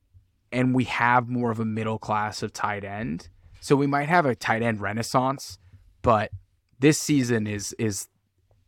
[0.50, 3.28] and we have more of a middle class of tight end.
[3.60, 5.58] So we might have a tight end renaissance,
[6.02, 6.30] but
[6.78, 8.08] this season is is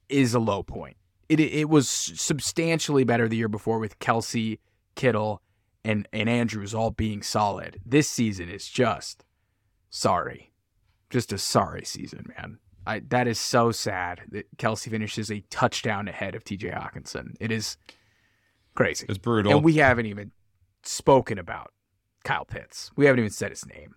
[0.08, 0.96] is a low point.
[1.28, 4.58] It it was substantially better the year before with Kelce,
[4.94, 5.42] Kittle,
[5.84, 7.80] and and Andrews all being solid.
[7.84, 9.24] This season is just
[9.90, 10.52] sorry,
[11.10, 12.58] just a sorry season, man.
[12.86, 16.70] I, that is so sad that Kelce finishes a touchdown ahead of T.J.
[16.70, 17.34] Hockenson.
[17.40, 17.76] It is
[18.74, 19.06] crazy.
[19.08, 19.52] It's brutal.
[19.52, 20.32] And we haven't even
[20.82, 21.72] spoken about
[22.24, 22.90] Kyle Pitts.
[22.96, 23.94] We haven't even said his name.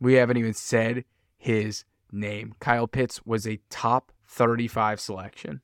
[0.00, 1.04] We haven't even said
[1.38, 2.54] his name.
[2.60, 5.60] Kyle Pitts was a top 35 selection.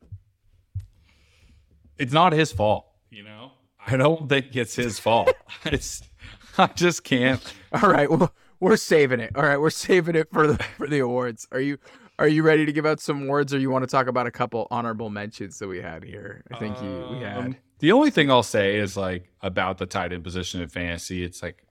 [1.99, 3.53] It's not his fault, you know?
[3.87, 5.33] I don't think it's his fault.
[5.65, 6.03] it's
[6.59, 7.43] I just can't.
[7.73, 9.35] All right, well, we're saving it.
[9.37, 11.49] All right, we're saving it for the for the awards.
[11.51, 11.79] Are you
[12.19, 14.31] are you ready to give out some awards or you want to talk about a
[14.31, 16.43] couple honorable mentions that we had here?
[16.53, 17.39] I think you we had.
[17.39, 21.25] Um, the only thing I'll say is like about the tight end position in fantasy,
[21.25, 21.65] it's like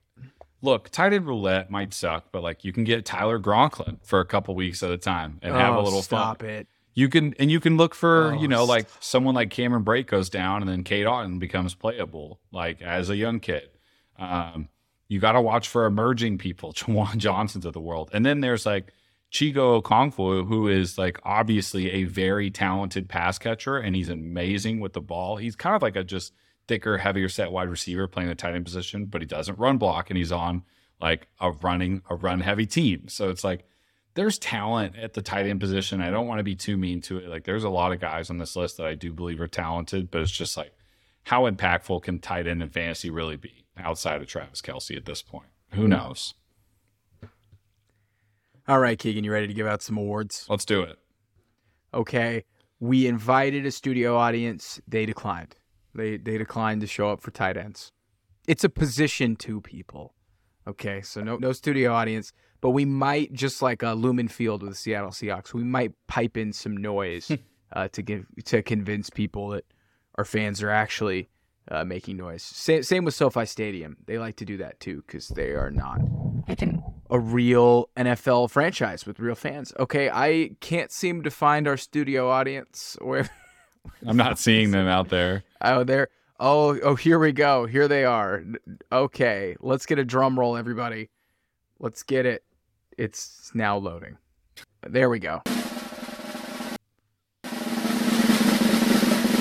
[0.60, 4.24] look, tight end roulette might suck, but like you can get Tyler Conklin for a
[4.26, 6.50] couple weeks at a time and have a Oh, little stop fun.
[6.50, 6.66] it.
[6.94, 10.06] You can and you can look for, Oh, you know, like someone like Cameron Brate
[10.06, 13.70] goes down and then Cade Otton becomes playable, like as a young kid.
[14.18, 14.68] Um,
[15.08, 18.10] you got to watch for emerging people, Juwan Johnsons of the world.
[18.12, 18.92] And then there's like
[19.32, 24.92] Chigo Okonkwo, who is like obviously a very talented pass catcher and he's amazing with
[24.92, 25.36] the ball.
[25.36, 26.34] He's kind of like a just
[26.68, 30.10] thicker, heavier set wide receiver playing the tight end position, but he doesn't run block
[30.10, 30.64] and he's on
[31.00, 33.08] like a running, a run heavy team.
[33.08, 33.64] So it's like,
[34.14, 36.02] there's talent at the tight end position.
[36.02, 37.28] I don't want to be too mean to it.
[37.28, 40.10] Like there's a lot of guys on this list that I do believe are talented,
[40.10, 40.74] but it's just like
[41.24, 45.22] how impactful can tight end in fantasy really be outside of Travis Kelce at this
[45.22, 45.48] point?
[45.70, 45.90] Who hmm.
[45.90, 46.34] knows?
[48.72, 50.46] All right, Keegan, you ready to give out some awards?
[50.48, 50.98] Let's do it.
[51.92, 52.46] Okay.
[52.80, 54.80] We invited a studio audience.
[54.88, 55.56] They declined.
[55.94, 57.92] They they declined to show up for tight ends.
[58.48, 60.14] It's a position to people.
[60.66, 62.32] Okay, so no no studio audience,
[62.62, 65.52] but we might just like uh, Lumen Field with the Seattle Seahawks.
[65.52, 67.30] We might pipe in some noise
[67.74, 69.66] uh, to give to convince people that
[70.14, 71.28] our fans are actually
[71.70, 72.42] uh, making noise.
[72.42, 73.98] Same, same with SoFi Stadium.
[74.06, 76.00] They like to do that too because they are not
[77.12, 79.72] a real NFL franchise with real fans.
[79.78, 82.96] Okay, I can't seem to find our studio audience.
[83.02, 83.28] Where
[84.06, 85.44] I'm not seeing them out there.
[85.60, 86.08] oh there
[86.40, 87.66] oh oh here we go.
[87.66, 88.42] Here they are.
[88.90, 91.10] Okay, let's get a drum roll, everybody.
[91.78, 92.44] Let's get it.
[92.96, 94.16] It's now loading.
[94.82, 95.42] There we go.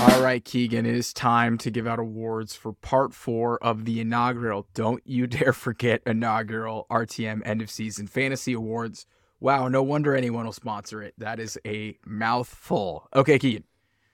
[0.01, 3.99] All right, Keegan, it is time to give out awards for part four of the
[4.01, 9.05] inaugural, don't you dare forget, inaugural RTM end of season fantasy awards.
[9.39, 11.13] Wow, no wonder anyone will sponsor it.
[11.19, 13.09] That is a mouthful.
[13.15, 13.65] Okay, Keegan,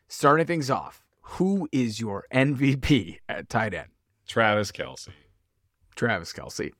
[0.10, 3.88] starting things off, who is your MVP at tight end?
[4.28, 5.08] Travis Kelce.
[5.96, 6.72] Travis Kelce.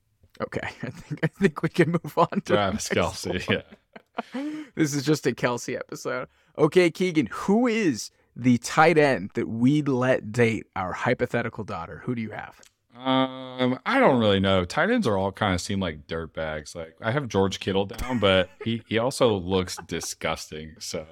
[0.42, 3.48] Okay, I think I think we can move on to Travis Kelce.
[3.48, 3.56] one.
[3.56, 4.52] Yeah.
[4.74, 6.28] This is just a Kelce episode.
[6.58, 12.02] Okay, Keegan, who is the tight end that we'd let date our hypothetical daughter?
[12.04, 12.60] Who do you have?
[12.96, 14.64] Um, I don't really know.
[14.64, 16.74] Tight ends are all kind of seem like dirt bags.
[16.74, 20.74] Like I have George Kittle down, but he he also looks disgusting.
[20.80, 21.06] So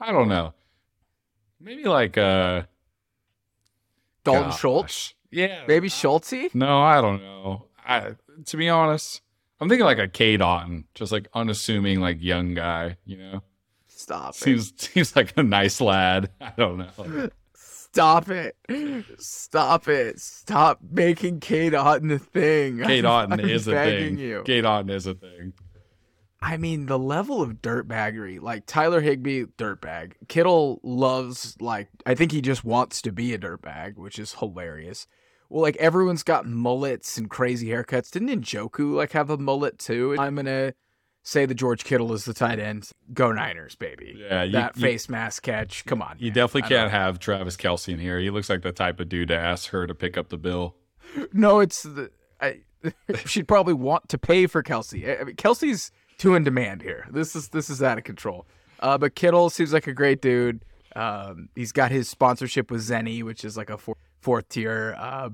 [0.00, 0.54] I don't know.
[1.60, 2.62] Maybe like uh
[4.24, 4.60] Dalton gosh.
[4.60, 5.14] Schultz?
[5.30, 5.62] Yeah.
[5.68, 6.54] Maybe I- Schultze?
[6.54, 7.66] No, I don't know.
[7.86, 8.14] I
[8.46, 9.20] to be honest,
[9.60, 12.96] I'm thinking like a Cade Otton, just like unassuming, like young guy.
[13.04, 13.42] You know,
[14.02, 14.34] Stop it.
[14.36, 16.30] seems seems like a nice lad.
[16.40, 17.28] I don't know.
[17.54, 18.56] Stop it.
[19.18, 20.18] Stop it.
[20.18, 22.78] Stop making Cade Otton a thing.
[22.82, 24.18] K I'm- Otten I'm is a thing.
[24.18, 24.42] You.
[24.44, 25.52] Cade Otton is a thing.
[26.44, 30.14] I mean, the level of dirtbaggery, like Tyler Higbee, dirtbag.
[30.26, 35.06] Kittle loves, like, I think he just wants to be a dirtbag, which is hilarious.
[35.48, 38.10] Well, like, everyone's got mullets and crazy haircuts.
[38.10, 40.16] Didn't Njoku, like, have a mullet too?
[40.18, 40.74] I'm going to
[41.22, 42.90] say the George Kittle is the tight end.
[43.12, 44.14] Go Niners, baby.
[44.16, 45.84] Yeah, you, that you- face mask catch.
[45.86, 46.16] Come on.
[46.18, 46.34] You man.
[46.34, 48.18] definitely can't have Travis Kelce in here.
[48.18, 50.76] He looks like the type of dude to ask her to pick up the bill.
[51.32, 52.10] No, it's the.
[52.40, 52.60] I,
[53.26, 55.20] she'd probably want to pay for Kelce.
[55.20, 57.06] I mean, Kelce's too in demand here.
[57.10, 58.46] This is this is out of control.
[58.80, 60.64] Uh, but Kittle seems like a great dude.
[60.96, 65.30] Um, he's got his sponsorship with Zenni, which is like a four, fourth tier uh,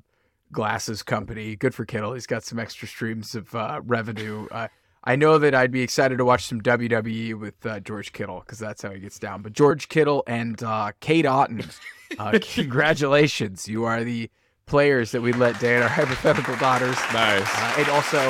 [0.52, 1.56] glasses company.
[1.56, 2.12] Good for Kittle.
[2.12, 4.46] He's got some extra streams of uh, revenue.
[4.50, 4.68] Uh,
[5.08, 8.58] I know that I'd be excited to watch some WWE with uh, George Kittle because
[8.58, 9.40] that's how he gets down.
[9.40, 11.74] But George Kittle and uh, Cade Otton,
[12.18, 13.66] uh, congratulations!
[13.66, 14.30] You are the
[14.66, 16.96] players that we let date our hypothetical daughters.
[17.14, 17.40] Nice.
[17.42, 18.20] Uh, and also,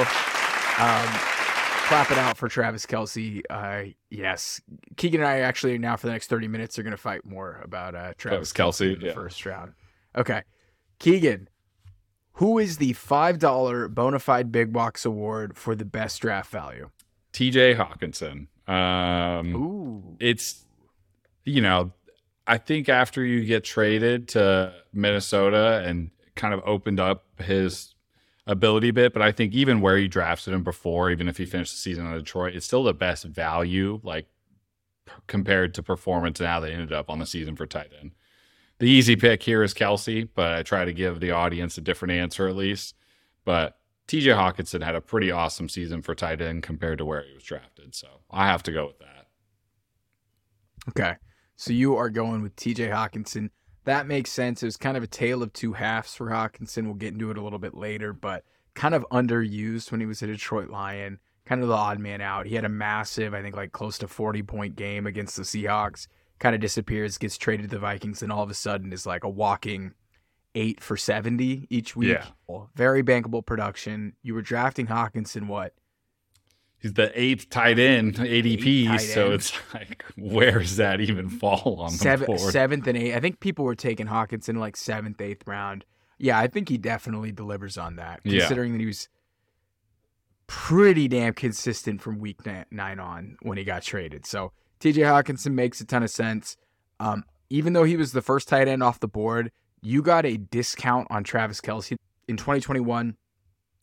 [0.79, 1.09] um,
[1.89, 3.43] clap it out for Travis Kelce.
[3.51, 4.61] Uh, yes,
[4.97, 7.61] Keegan and I actually now for the next thirty minutes are going to fight more
[7.65, 9.15] about uh, Travis Travis Kelce, in the yeah.
[9.15, 9.73] first round.
[10.15, 10.43] Okay,
[11.01, 11.49] Keegan,
[12.39, 16.91] who is the five dollar bona fide big box award for the best draft value?
[17.33, 18.49] TJ Hockenson.
[18.73, 20.65] Um, Ooh, it's
[21.45, 21.93] you know
[22.47, 27.95] i think after you get traded to minnesota and kind of opened up his
[28.49, 31.73] ability bit, but I think even where he drafted him before, even if he finished
[31.73, 34.27] the season on Detroit, it's still the best value, like
[35.27, 38.13] compared to performance and how they ended up on the season for tight end.
[38.79, 42.13] The easy pick here is Kelce, but I try to give the audience a different
[42.13, 42.95] answer at least.
[43.45, 47.35] But TJ Hockenson had a pretty awesome season for tight end compared to where he
[47.35, 47.95] was drafted.
[47.95, 49.27] So I have to go with that.
[50.89, 51.17] Okay.
[51.57, 53.51] So you are going with TJ Hockenson.
[53.85, 54.63] That makes sense.
[54.63, 56.85] It was kind of a tale of two halves for Hockenson.
[56.85, 60.23] We'll get into it a little bit later, but kind of underused when he was
[60.23, 62.47] a Detroit Lion, kind of the odd man out.
[62.47, 66.07] He had a massive, I think like close to 40 point game against the Seahawks,
[66.39, 69.25] kind of disappears, gets traded to the Vikings, and all of a sudden is like
[69.25, 69.95] a walking
[70.55, 72.09] eight for 70 each week.
[72.49, 72.59] Yeah.
[72.75, 74.15] Very bankable production.
[74.23, 75.75] You were drafting Hockenson, what?
[76.81, 79.35] He's the eighth tight end ADP, tight so end.
[79.35, 82.39] it's like, where does that even fall on the Seven, board?
[82.53, 83.17] seventh and eighth.
[83.17, 85.85] I think people were taking Hockenson like seventh, eighth round.
[86.19, 88.41] Yeah, I think he definitely delivers on that, Yeah.
[88.41, 89.09] considering that he was
[90.47, 92.39] pretty damn consistent from week
[92.71, 94.25] nine on when he got traded.
[94.27, 96.57] So TJ Hockenson makes a ton of sense.
[97.01, 100.37] Um, even though he was the first tight end off the board, you got a
[100.37, 103.17] discount on Travis Kelce in 2021.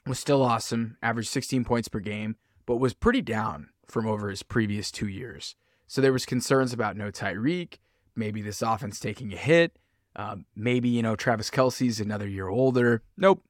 [0.08, 2.36] Was still awesome, averaged 16 points per game,
[2.67, 5.55] but was pretty down from over his previous two years.
[5.88, 7.79] So there was concerns about no Tyreek,
[8.15, 9.77] maybe this offense taking a hit.
[10.15, 13.01] Um, maybe, you know, Travis Kelce's another year older.
[13.17, 13.43] Nope.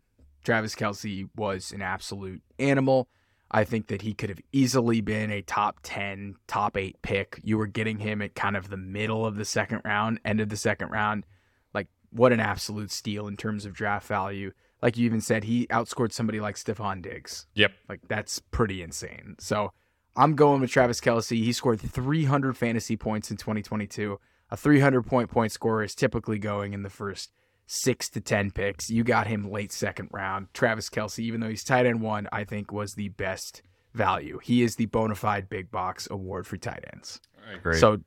[0.44, 3.08] Travis Kelce was an absolute animal.
[3.52, 7.40] I think that he could have easily been a top 10, top eight pick.
[7.44, 10.50] You were getting him at kind of the middle of the second round, end of
[10.50, 11.26] the second round.
[11.74, 14.52] Like, what an absolute steal in terms of draft value.
[14.82, 17.48] Like you even said, he outscored somebody like Stefon Diggs.
[17.56, 17.72] Yep.
[17.90, 19.36] Like that's pretty insane.
[19.40, 19.72] So
[20.16, 21.44] I'm going with Travis Kelce.
[21.44, 24.20] He scored 300 fantasy points in 2022.
[24.52, 27.32] A 300 point point scorer is typically going in the first
[27.68, 28.90] six to 10 picks.
[28.90, 30.48] You got him late second round.
[30.54, 33.62] Travis Kelce, even though he's tight end one, I think was the best
[33.94, 34.40] value.
[34.44, 37.22] He is the bona fide big box award for tight ends.
[37.50, 37.78] I agree.
[37.78, 38.02] So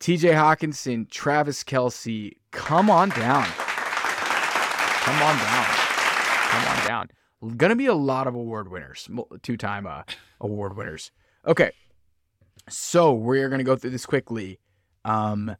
[0.00, 3.46] TJ Hockenson, Travis Kelce, come on down.
[3.46, 5.64] Come on down.
[6.48, 7.08] Come on down.
[7.56, 9.08] Gonna be a lot of award winners,
[9.42, 10.02] two time uh,
[10.40, 11.10] award winners.
[11.46, 11.72] Okay.
[12.70, 14.60] So we're gonna go through this quickly.
[15.04, 15.56] Um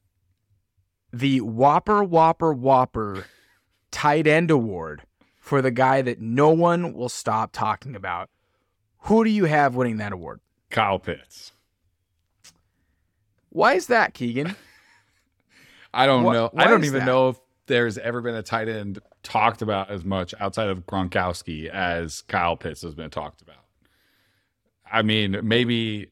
[1.19, 3.27] the Whopper Whopper Whopper
[3.91, 5.03] tight end award
[5.39, 8.31] for the guy that no one will stop talking about.
[9.01, 10.41] Who do you have winning that award?
[10.71, 11.53] Kyle Pitts.
[13.51, 14.57] Why is that, Keegan?
[15.95, 16.51] I don't What- know.
[16.57, 17.07] I don't even that?
[17.07, 21.69] know if there's ever been a tight end talked about as much outside of Gronkowski
[21.69, 23.57] as Kyle Pitts has been talked about.
[24.91, 26.09] I mean, maybe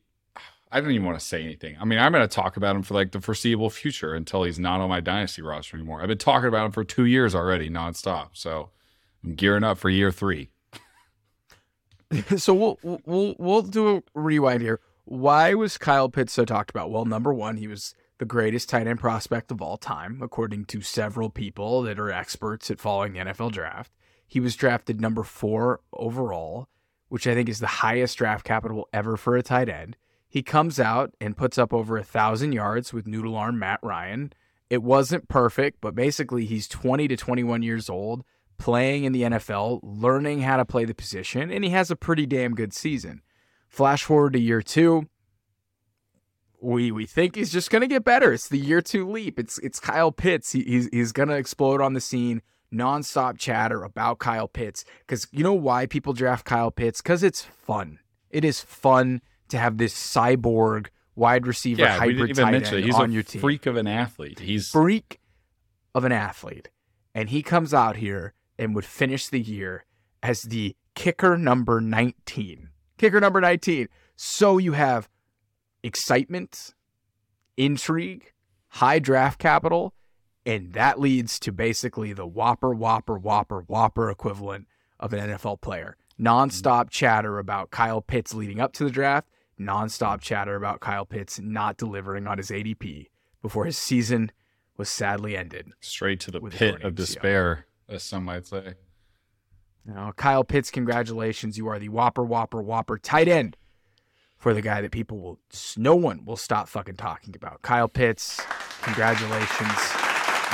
[0.73, 1.77] I don't even want to say anything.
[1.79, 4.59] I mean, I'm going to talk about him for like the foreseeable future until he's
[4.59, 6.01] not on my dynasty roster anymore.
[6.01, 8.31] I've been talking about him for two years already, nonstop.
[8.33, 8.71] So
[9.23, 10.51] I'm gearing up for year three.
[12.37, 14.81] so we'll we'll we'll do a rewind here.
[15.05, 16.91] Why was Kyle Pitts so talked about?
[16.91, 20.81] Well, number one, he was the greatest tight end prospect of all time, according to
[20.81, 23.93] several people that are experts at following the NFL draft.
[24.27, 26.69] He was drafted number four overall,
[27.09, 29.97] which I think is the highest draft capital ever for a tight end.
[30.33, 34.33] He comes out and puts up over a thousand yards with noodle arm Matt Ryan.
[34.71, 38.25] It wasn't perfect, but basically he's 20 to 21 years old,
[38.57, 42.25] playing in the NFL, learning how to play the position, and he has a pretty
[42.25, 43.21] damn good season.
[43.69, 45.07] Flash forward to year two.
[46.63, 48.33] We we think he's just gonna get better.
[48.33, 49.39] It's the year two leap.
[49.39, 50.53] It's it's Kyle Pitts.
[50.53, 52.41] He, he's he's gonna explode on the scene.
[52.73, 57.03] Nonstop chatter about Kyle Pitts because you know why people draft Kyle Pitts?
[57.03, 57.99] Because it's fun.
[58.31, 63.11] It is fun to have this cyborg wide receiver Yeah, hybrid tight end He's on
[63.11, 64.41] a your team freak of an athlete.
[64.41, 65.21] He's freak
[65.95, 66.71] of an athlete.
[67.15, 69.85] And he comes out here and would finish the year
[70.23, 72.71] as the kicker number 19.
[72.99, 73.89] Kicker number 19.
[74.17, 75.09] So you have
[75.83, 76.75] excitement,
[77.57, 78.33] intrigue,
[78.69, 79.95] high draft capital,
[80.47, 84.67] and that leads to basically the whopper, whopper, whopper, whopper equivalent
[84.99, 85.97] of an NFL player.
[86.15, 86.27] Mm-hmm.
[86.27, 89.29] Nonstop chatter about Kyle Pitts leading up to the draft,
[89.67, 93.09] nonstop chatter about Kyle Pitts not delivering on his ADP
[93.41, 94.31] before his season
[94.77, 95.73] was sadly ended.
[95.81, 98.75] straight to the pit of despair, as some might say.
[99.85, 101.59] Now, Kyle Pitts, congratulations.
[101.59, 103.57] You are the whopper, whopper, whopper tight end
[104.39, 105.39] for the guy that people will,
[105.77, 107.63] no one will stop fucking talking about.
[107.63, 108.41] Kyle Pitts,
[108.83, 109.93] congratulations.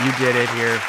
[0.05, 0.81] You did it here.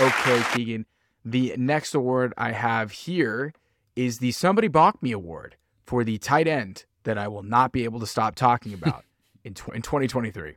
[0.00, 0.86] Okay, Keegan.
[1.24, 3.54] The next award I have here
[3.96, 5.56] is the Somebody Balk Me Award
[5.86, 9.04] for the tight end that I will not be able to stop talking about
[9.44, 10.56] in, tw- in 2023.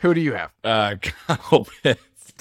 [0.00, 0.50] Who do you have?
[0.64, 2.32] Uh, Kyle Pitts.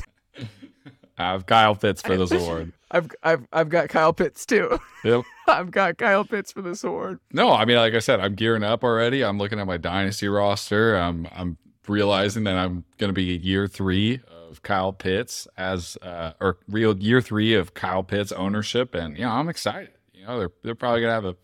[1.18, 2.74] I have Kyle Pitts for this award.
[2.90, 4.80] I've I've I've got Kyle Pitts too.
[5.04, 5.24] Yep.
[5.48, 7.20] I've got Kyle Pitts for this award.
[7.32, 9.24] No, I mean, like I said, I'm gearing up already.
[9.24, 10.96] I'm looking at my dynasty roster.
[10.96, 11.58] I'm I'm
[11.88, 16.98] realizing that I'm going to be year three of Kyle Pitts as uh, or real
[16.98, 19.92] year three of Kyle Pitts ownership, and you know, I'm excited.
[20.14, 21.36] You know, they're they're probably gonna have a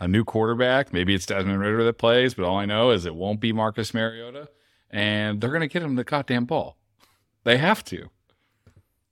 [0.00, 0.92] a new quarterback.
[0.92, 3.94] Maybe it's Desmond Ridder that plays, but all I know is it won't be Marcus
[3.94, 4.48] Mariota,
[4.88, 6.76] and they're gonna get him the goddamn ball.
[7.44, 8.08] They have to.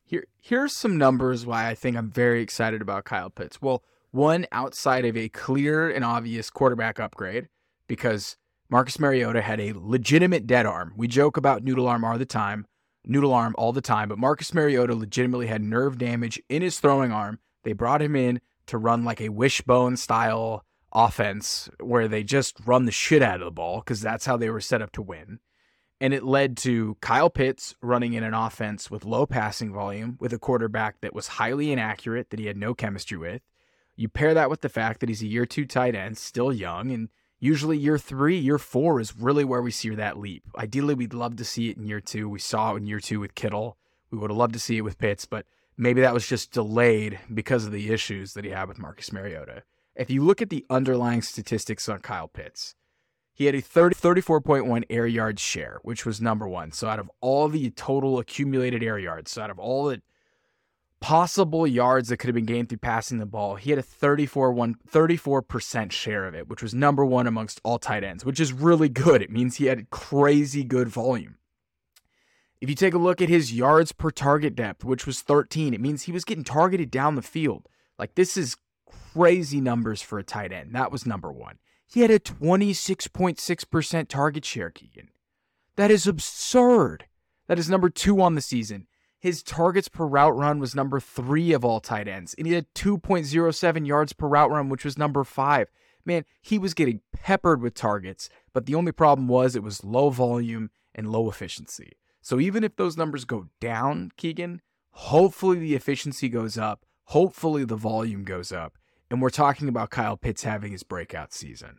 [0.05, 3.61] Here, here's some numbers why I think I'm very excited about Kyle Pitts.
[3.61, 7.49] Well, one outside of a clear and obvious quarterback upgrade,
[7.87, 8.39] because
[8.71, 10.95] Marcus Mariota had a legitimate dead arm.
[10.97, 12.67] We joke about noodle arm all the time,
[13.05, 17.13] noodle arm all the time, but Marcus Mariota legitimately had nerve damage in his throwing
[17.13, 17.39] arm.
[17.65, 22.85] They brought him in to run like a wishbone style offense where they just run
[22.85, 25.41] the shit out of the ball because that's how they were set up to win.
[26.01, 30.33] And it led to Kyle Pitts running in an offense with low passing volume, with
[30.33, 33.43] a quarterback that was highly inaccurate, that he had no chemistry with.
[33.97, 36.93] You pair that with the fact that he's a year two tight end, still young,
[36.93, 37.09] and
[37.41, 40.45] usually year three, year four is really where we see that leap.
[40.57, 42.29] Ideally, we'd love to see it in year two.
[42.29, 43.77] We saw it in year two with Kittle.
[44.13, 47.19] We would have loved to see it with Pitts, but maybe that was just delayed
[47.35, 49.65] because of the issues that he had with Marcus Mariota.
[49.99, 52.77] If you look at the underlying statistics on Kyle Pitts,
[53.35, 56.71] he had a 30, 34.1 air yards share, which was number one.
[56.71, 60.01] So out of all the total accumulated air yards, so out of all the
[61.01, 64.53] possible yards that could have been gained through passing the ball, he had a 34
[64.53, 68.53] one, 34% share of it, which was number one amongst all tight ends, which is
[68.53, 69.21] really good.
[69.21, 71.39] It means he had crazy good volume.
[72.61, 75.81] If you take a look at his yards per target depth, which was 13, it
[75.81, 77.69] means he was getting targeted down the field.
[77.99, 78.57] Like this is
[79.19, 80.75] crazy numbers for a tight end.
[80.75, 81.59] That was number one.
[81.87, 85.09] He had a 26.6% target share, Keegan.
[85.77, 87.07] That is absurd.
[87.49, 88.87] That is number two on the season.
[89.19, 92.73] His targets per route run was number three of all tight ends, and he had
[92.75, 95.69] 2.07 yards per route run, which was number five.
[96.05, 100.11] Man, he was getting peppered with targets, but the only problem was it was low
[100.11, 101.93] volume and low efficiency.
[102.21, 107.77] So even if those numbers go down, Keegan, hopefully the efficiency goes up, hopefully the
[107.77, 108.79] volume goes up,
[109.11, 111.79] and we're talking about Kyle Pitts having his breakout season.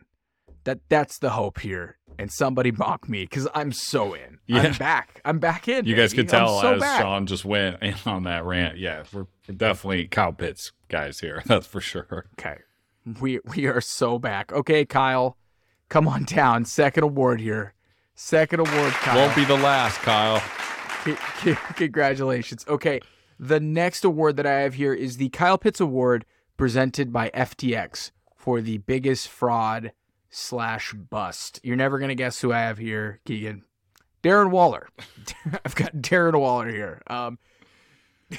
[0.64, 1.96] That that's the hope here.
[2.18, 4.38] And somebody mock me because I'm so in.
[4.46, 4.62] Yeah.
[4.62, 5.20] I'm back.
[5.24, 5.86] I'm back in.
[5.86, 6.24] You guys baby.
[6.24, 7.00] could tell so as back.
[7.00, 8.76] Shaun just went in on that rant.
[8.78, 11.42] Yeah, we're, we're definitely Kyle Pitts guys here.
[11.46, 12.26] That's for sure.
[12.38, 12.58] Okay.
[13.20, 14.52] We we are so back.
[14.52, 15.38] Okay, Kyle,
[15.88, 16.66] come on down.
[16.66, 17.72] Second award here.
[18.14, 19.16] Second award, Kyle.
[19.16, 20.42] Won't be the last, Kyle.
[21.04, 22.66] C- c- Congratulations.
[22.68, 23.00] Okay,
[23.38, 26.26] the next award that I have here is the Kyle Pitts Award
[26.60, 29.92] presented by FTX for the biggest fraud
[30.28, 31.58] slash bust.
[31.62, 33.64] You're never gonna guess who I have here, Keegan.
[34.22, 34.90] Darren Waller.
[35.64, 37.00] I've got Darren Waller here.
[37.06, 37.38] Um,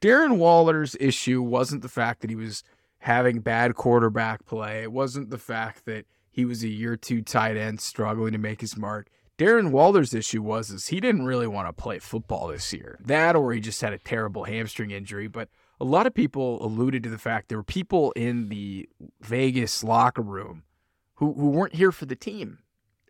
[0.00, 2.64] Darren Waller's issue wasn't the fact that he was
[3.00, 4.82] having bad quarterback play.
[4.82, 8.62] It wasn't the fact that he was a year two tight end struggling to make
[8.62, 9.10] his mark.
[9.36, 12.98] Darren Waller's issue was is he didn't really want to play football this year.
[13.04, 15.28] That or he just had a terrible hamstring injury.
[15.28, 15.50] But
[15.80, 18.88] a lot of people alluded to the fact there were people in the
[19.20, 20.64] Vegas locker room
[21.14, 22.58] who, who weren't here for the team.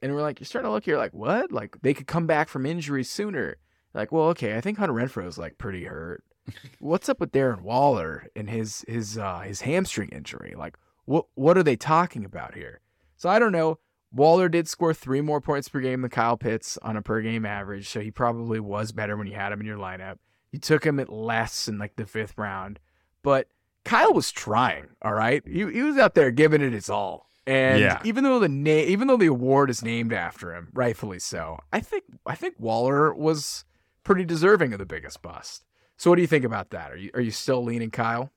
[0.02, 1.50] And we're like, you're starting to look here like, what?
[1.50, 3.56] Like they could come back from injury sooner.
[3.94, 6.22] Like, well, okay, I think Hunter Renfrow's like pretty hurt.
[6.78, 10.54] What's up with Darren Waller and his his uh his hamstring injury?
[10.56, 12.80] Like, what what are they talking about here?
[13.16, 13.78] So I don't know.
[14.12, 17.44] Waller did score three more points per game than Kyle Pitts on a per game
[17.44, 20.16] average, so he probably was better when you had him in your lineup.
[20.53, 22.78] You took him at less in like the fifth round,
[23.22, 23.49] but
[23.84, 24.88] Kyle was trying.
[25.03, 27.26] All right, he he was out there giving it his all.
[27.46, 28.01] And Yeah.
[28.05, 31.80] even though the name, even though the award is named after him, rightfully so, I
[31.80, 33.64] think I think Waller was
[34.05, 35.64] pretty deserving of the biggest bust.
[35.96, 36.92] So what do you think about that?
[36.92, 38.30] Are you are you still leaning Kyle?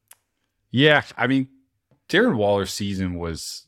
[0.70, 1.49] Yeah, I mean,
[2.09, 3.68] Darren Waller's season was.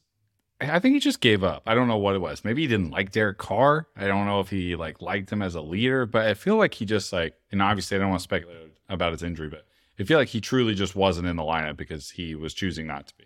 [0.72, 1.64] I think he just gave up.
[1.66, 2.44] I don't know what it was.
[2.46, 3.88] Maybe he didn't like Derek Carr.
[3.96, 6.74] I don't know if he like liked him as a leader, but I feel like
[6.76, 9.66] he just like, and obviously I don't want to speculate about his injury, but
[10.00, 13.08] I feel like he truly just wasn't in the lineup because he was choosing not
[13.08, 13.26] to be.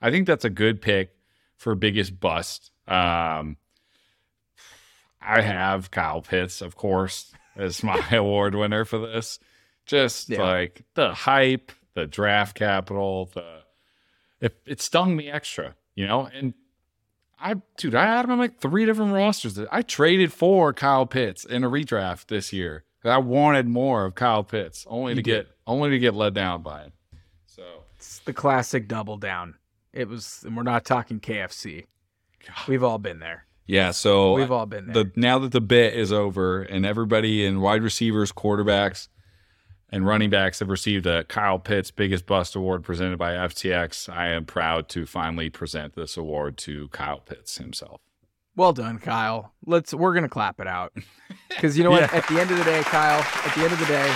[0.00, 1.14] I think that's a good pick
[1.56, 2.70] for biggest bust.
[2.88, 3.56] Um,
[5.20, 9.38] I have Kyle Pitts, of course, as my award winner for this.
[9.86, 10.42] Just Yeah.
[10.42, 13.62] like the hype, the draft capital, the
[14.40, 16.28] it, it stung me extra, you know.
[16.32, 16.54] And
[17.42, 19.58] I, dude, I had him on like three different rosters.
[19.70, 22.84] I traded for Kyle Pitts in a redraft this year.
[23.04, 25.44] I wanted more of Kyle Pitts, only You to did.
[25.46, 26.92] get only to get let down by him.
[27.46, 27.62] So
[27.96, 29.56] It's the classic double down.
[29.92, 31.86] It was, and we're not talking KFC.
[32.66, 33.46] We've all been there.
[33.66, 35.04] yeah, so We've all been there.
[35.04, 39.08] the now that the bit is over and everybody in wide receivers, quarterbacks,
[39.92, 44.08] and running backs have received a Kyle Pitts Biggest Bust Award presented by FTX.
[44.12, 48.00] I am proud to finally present this award to Kyle Pitts himself.
[48.56, 49.52] Well done, Kyle.
[49.66, 50.94] Let's we're gonna clap it out
[51.48, 52.12] because you know what?
[52.12, 53.20] At the end of the day, Kyle.
[53.20, 54.14] At the end of the day,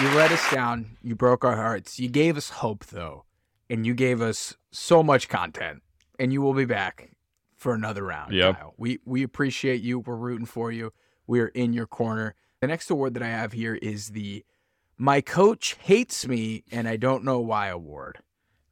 [0.00, 0.96] you let us down.
[1.02, 1.98] You broke our hearts.
[1.98, 3.24] You gave us hope, though,
[3.70, 5.82] and you gave us so much content.
[6.18, 7.10] And you will be back
[7.56, 8.32] for another round.
[8.32, 8.56] Yep.
[8.56, 8.74] Kyle.
[8.76, 9.98] We we appreciate you.
[10.00, 10.92] We're rooting for you.
[11.26, 12.34] We're in your corner.
[12.62, 14.44] The next award that I have here is the
[14.96, 18.20] "My Coach Hates Me and I Don't Know Why" award.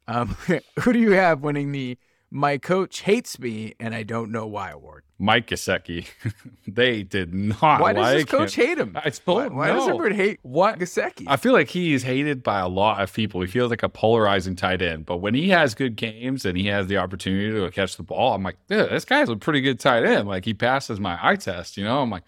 [0.07, 0.29] Um,
[0.79, 1.97] who do you have winning the
[2.29, 5.03] "My Coach Hates Me and I Don't Know Why" award?
[5.19, 6.07] Mike Gesicki.
[6.67, 8.65] they did not Why does like this coach him.
[8.65, 8.95] hate him?
[8.95, 10.79] I Why, don't why does everyone hate What?
[10.79, 11.25] Gesicki?
[11.27, 13.41] I feel like he's hated by a lot of people.
[13.41, 15.05] He feels like a polarizing tight end.
[15.05, 18.35] But when he has good games and he has the opportunity to catch the ball,
[18.35, 20.29] I'm like, this guy's a pretty good tight end.
[20.29, 22.01] Like he passes my eye test, you know?
[22.01, 22.23] I'm like,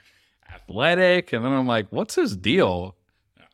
[0.53, 1.33] athletic.
[1.33, 2.95] And then I'm like, what's his deal?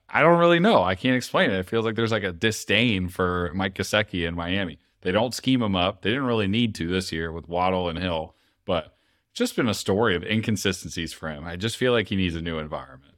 [0.10, 0.84] I don't really know.
[0.84, 1.60] I can't explain it.
[1.60, 4.80] It feels like there's like a disdain for Mike Gesicki in Miami.
[5.02, 6.02] They don't scheme him up.
[6.02, 8.36] They didn't really need to this year with Waddle and Hill,
[8.66, 8.95] but
[9.34, 11.45] just been a story of inconsistencies for him.
[11.45, 13.14] I just feel like he needs a new environment.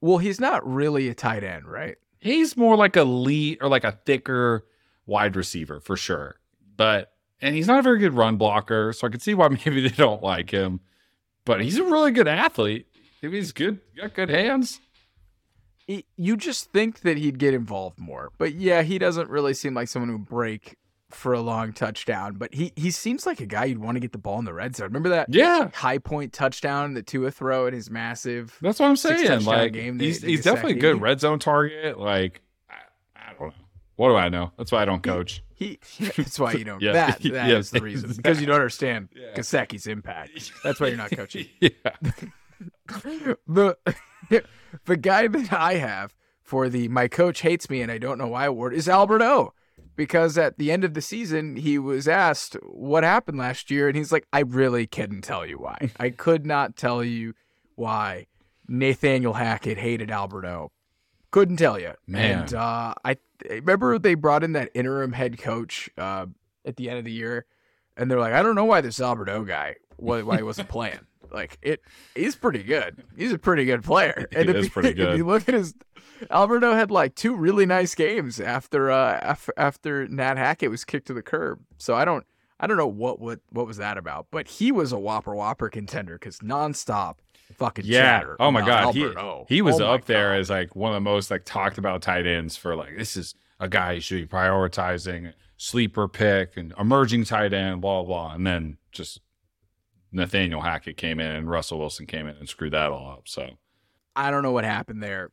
[0.00, 1.96] well, he's not really a tight end, right?
[2.18, 4.66] He's more like a lead or like a thicker
[5.06, 6.36] wide receiver for sure.
[6.76, 9.80] But and he's not a very good run blocker, so I can see why maybe
[9.82, 10.80] they don't like him.
[11.44, 12.86] But he's a really good athlete.
[13.20, 14.80] If he's good, got good hands.
[15.86, 19.74] He- you just think that he'd get involved more, but yeah, he doesn't really seem
[19.74, 20.76] like someone who break
[21.10, 22.34] for a long touchdown.
[22.36, 24.54] But he he seems like a guy you'd want to get the ball in the
[24.54, 24.86] red zone.
[24.88, 28.56] Remember that Yeah, high point touchdown that Tua throw at his massive?
[28.62, 29.44] that's what I'm saying.
[29.44, 31.98] Like game he's he's definitely a good red zone target.
[31.98, 32.40] Like
[32.70, 32.74] I,
[33.16, 33.54] I don't know.
[33.96, 34.52] What do I know?
[34.56, 35.42] That's why I don't coach.
[35.62, 35.78] He
[36.16, 36.80] that's why you don't.
[36.82, 36.92] Yeah.
[36.92, 39.34] That that is Yeah, the reason because you don't understand Yeah.
[39.34, 40.52] Gesicki's impact.
[40.64, 41.46] That's why you're not coaching.
[41.60, 41.70] yeah.
[43.46, 43.76] the
[44.84, 48.28] the guy that I have for the my coach hates me and I don't know
[48.28, 49.52] why award is Albert O.
[49.94, 53.96] Because at the end of the season, he was asked what happened last year, and
[53.96, 55.90] he's like, "I really couldn't tell you why.
[56.00, 57.34] I could not tell you
[57.74, 58.26] why
[58.66, 60.72] Nathaniel Hackett hated Albert O.
[61.32, 62.42] Couldn't tell you, Man.
[62.42, 63.16] And uh, I,
[63.50, 66.26] I remember they brought in that interim head coach uh,
[66.64, 67.46] at the end of the year,
[67.96, 70.68] and they're like, "I don't know why this Albert O guy why, why he wasn't
[70.68, 71.00] playing.
[71.30, 71.80] Like it,
[72.14, 73.02] he's pretty good.
[73.16, 74.26] He's a pretty good player.
[74.30, 75.16] He And if is pretty If good.
[75.16, 75.74] you look at his,
[76.30, 81.06] Alberto had like two really nice games after uh after, after Nat Hackett was kicked
[81.06, 81.60] to the curb.
[81.78, 82.26] So I don't
[82.62, 85.68] I don't know what what what was that about, but he was a whopper whopper
[85.68, 87.16] contender because nonstop
[87.56, 88.22] fucking Yeah.
[88.40, 88.94] Oh my god.
[88.94, 89.44] He O.
[89.48, 90.38] he was Oh up there God.
[90.40, 93.34] as like one of the most like talked about tight ends for like this is
[93.60, 98.28] a guy you should be prioritizing, sleeper pick and emerging tight end, blah blah.
[98.28, 98.34] blah.
[98.34, 99.20] And then just
[100.12, 103.22] Nathaniel Hackett came in and Russell Wilson came in and screwed that all up.
[103.26, 103.48] So
[104.14, 105.30] I don't know what happened there.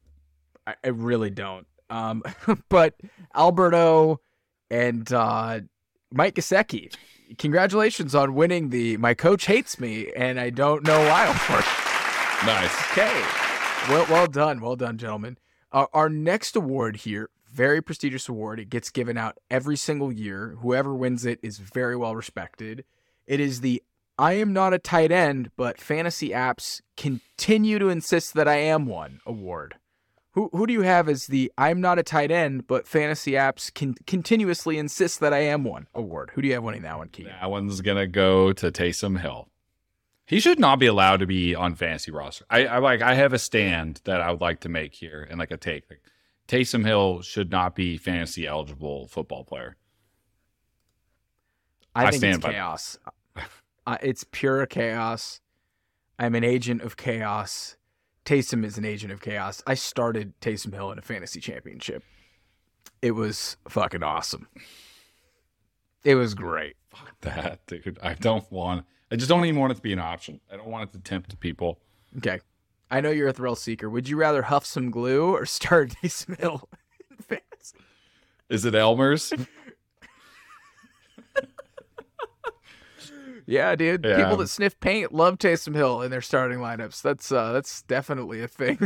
[0.65, 1.67] I, I really don't.
[1.91, 2.23] Um,
[2.69, 2.95] but
[3.35, 4.19] Alberto
[4.71, 5.61] and uh,
[6.13, 6.93] Mike Gesicki,
[7.37, 11.65] congratulations on winning the "My Coach Hates Me" and I don't know why award.
[12.45, 12.91] nice.
[12.91, 13.21] Okay,
[13.89, 15.37] well, well done, well done, gentlemen.
[15.71, 18.59] Uh, our next award here, very prestigious award.
[18.59, 20.57] It gets given out every single year.
[20.61, 22.85] Whoever wins it is very well respected.
[23.27, 23.83] It is the
[24.17, 28.85] I am not a tight end, but fantasy apps continue to insist that I am
[28.85, 29.75] one award.
[30.33, 33.73] Who who do you have as the I'm not a tight end, but fantasy apps
[33.73, 36.31] can continuously insist that I am one award?
[36.33, 37.33] Who do you have winning that one, Keegan?
[37.39, 39.49] That one's gonna go to Taysom Hill.
[40.27, 42.45] He should not be allowed to be on fantasy roster.
[42.51, 45.39] I, I like I have a stand that I would like to make here and
[45.39, 45.89] like a take.
[45.89, 46.01] Like
[46.47, 49.77] Taysom Hill should not be fantasy eligible football player.
[51.95, 52.99] I, I think stand it's by chaos.
[53.87, 55.41] uh, it's pure chaos.
[56.19, 57.77] I'm an agent of chaos.
[58.29, 59.63] Taysom is an agent of chaos.
[59.65, 62.03] I started Taysom Hill in a fantasy championship.
[63.01, 64.47] It was fucking awesome.
[66.03, 66.75] It was great.
[66.91, 67.97] Fuck that, dude.
[68.03, 70.41] I don't want I just don't even want it to be an option.
[70.53, 71.79] I don't want it to tempt people.
[72.17, 72.39] Okay.
[72.91, 73.89] I know you're a thrill seeker.
[73.89, 76.69] Would you rather huff some glue or start Taysom Hill
[77.09, 77.79] in fantasy?
[78.47, 79.33] Is it Elmer's?
[83.49, 84.05] Yeah, dude.
[84.05, 84.17] Yeah.
[84.17, 87.01] People that sniff paint love Taysom Hill in their starting lineups.
[87.01, 88.77] That's uh that's definitely a thing.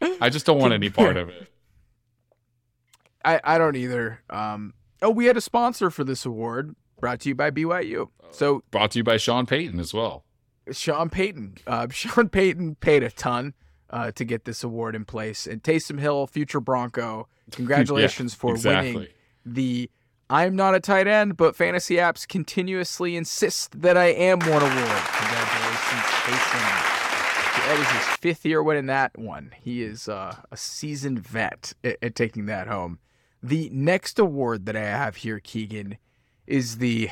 [0.20, 1.50] I just don't want any part of it.
[3.24, 4.22] I, I don't either.
[4.30, 8.08] Um, oh, we had a sponsor for this award brought to you by BYU.
[8.30, 10.24] So Brought to you by Sean Payton as well.
[10.70, 13.54] Sean Payton, uh, Sean Payton paid a ton
[13.90, 15.46] uh, to get this award in place.
[15.46, 18.94] And Taysom Hill, future Bronco, congratulations for exactly.
[18.94, 19.08] winning
[19.44, 19.90] the
[20.28, 24.64] I'm not a tight end, but fantasy apps continuously insist that I am one award.
[24.64, 27.66] Congratulations, Taysom.
[27.66, 29.52] that is his fifth year winning that one.
[29.62, 32.98] He is uh, a seasoned vet at, at taking that home.
[33.40, 35.96] The next award that I have here, Keegan,
[36.44, 37.08] is the,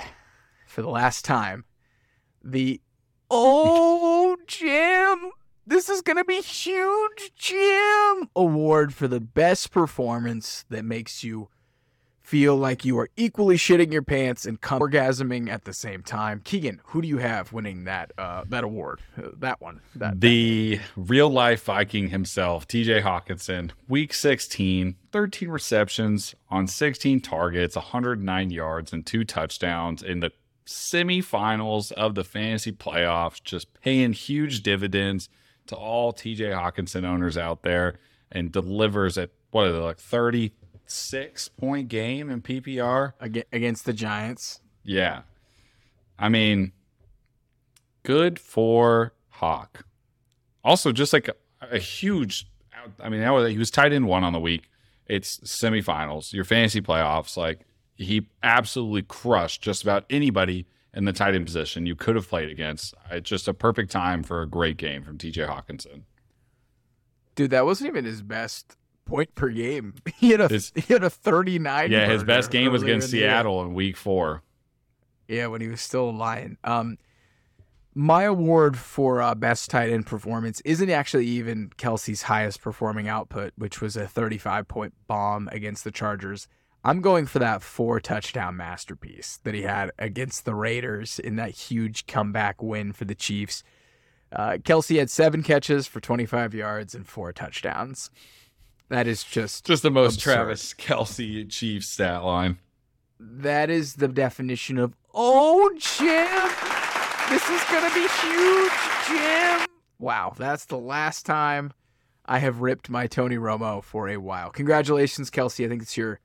[0.67, 1.65] for the last time,
[2.43, 2.81] the
[3.31, 5.31] Oh Jim,
[5.65, 11.49] this is gonna be huge, Jim award for the best performance that makes you
[12.25, 16.41] feel like you are equally shitting your pants and come orgasming at the same time.
[16.43, 19.01] Keegan, who do you have winning that uh, that award?
[19.17, 19.81] Uh, that one.
[19.95, 27.77] That the real life Viking himself, TJ Hockenson, week 16, 13 receptions on 16 targets,
[27.77, 30.33] 109 yards, and two touchdowns in the
[30.67, 35.29] semifinals of the fantasy playoffs, just paying huge dividends
[35.67, 37.99] to all TJ Hockenson owners out there
[38.33, 40.01] and delivers at what are they like
[40.87, 43.15] 36 point game in PPR
[43.53, 44.61] against the Giants.
[44.83, 45.23] Yeah.
[46.19, 46.73] I mean,
[48.03, 49.87] good for Hawk.
[50.63, 52.47] Also, just like a, a huge,
[53.01, 54.71] I mean, he was tied in one on the week.
[55.07, 57.37] It's semifinals, your fantasy playoffs.
[57.37, 57.61] Like,
[57.97, 62.49] he absolutely crushed just about anybody in the tight end position you could have played
[62.51, 62.95] against.
[63.11, 66.03] It's just a perfect time for a great game from TJ Hockenson.
[67.35, 69.95] Dude, that wasn't even his best point per game.
[70.17, 71.91] He had a his, he had a 39.
[71.91, 74.43] Yeah, his best game was against in Seattle in week 4.
[75.29, 76.59] Yeah, when he was still a Lion.
[76.65, 76.99] Um
[77.95, 83.53] my award for uh, best tight end performance isn't actually even Kelce's highest performing output,
[83.57, 86.49] which was a 35 point bomb against the Chargers.
[86.83, 91.51] I'm going for that four touchdown masterpiece that he had against the Raiders in that
[91.51, 93.63] huge comeback win for the Chiefs.
[94.31, 98.11] Uh, Kelce had seven catches for 25 yards and four touchdowns.
[98.95, 100.35] That is just just the most absurd.
[100.35, 102.59] Travis Kelce Chiefs stat line.
[103.19, 106.49] That is the definition of oh Jim,
[107.29, 108.73] this is gonna be huge,
[109.09, 109.67] Jim.
[109.99, 111.73] Wow, that's the last time
[112.25, 114.51] I have ripped my Tony Romo for a while.
[114.51, 115.65] Congratulations, Kelce.
[115.65, 116.21] I think it's your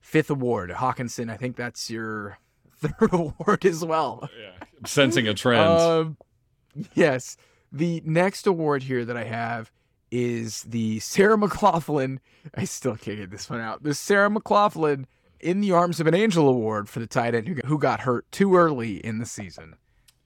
[0.00, 0.70] fifth award.
[0.70, 2.38] Hockenson, I think that's your
[2.78, 4.30] third award as well.
[4.40, 5.68] Yeah, I'm sensing a trend.
[5.68, 6.16] Um,
[6.94, 7.36] yes.
[7.70, 9.70] The next award here that I have
[10.16, 12.18] is the Sarah McLachlan.
[12.54, 13.82] I still can't get this one out.
[13.82, 15.04] The Sarah McLachlan
[15.40, 18.56] in the Arms of an Angel Award for the tight end who got hurt too
[18.56, 19.76] early in the season.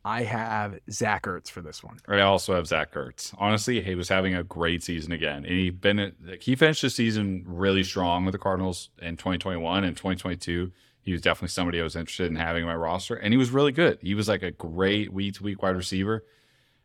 [0.04, 1.98] I have Zach Ertz for this one.
[2.08, 3.34] I also have Zach Ertz.
[3.36, 5.44] Honestly, he was having a great season again.
[5.44, 9.96] And he been he finished the season really strong with the Cardinals in 2021 and
[9.96, 10.72] 2022.
[11.02, 13.50] He was definitely somebody I was interested in having in my roster, and he was
[13.50, 13.98] really good.
[14.00, 16.24] He was like a great week to week wide receiver,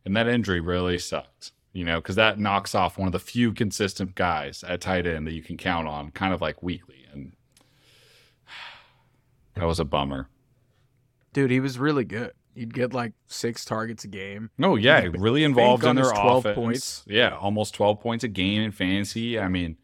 [0.04, 1.52] and that injury really sucked.
[1.76, 5.28] You know, because that knocks off one of the few consistent guys at tight end
[5.28, 7.34] that you can count on, kind of like weekly, and
[9.56, 10.30] that was a bummer.
[11.34, 12.32] Dude, he was really good.
[12.54, 14.52] He'd get like six targets a game.
[14.64, 16.56] Oh yeah, really involved in their 12 offense.
[16.56, 17.04] Points.
[17.08, 19.38] Yeah, almost twelve points a game in fantasy.
[19.38, 19.76] I mean,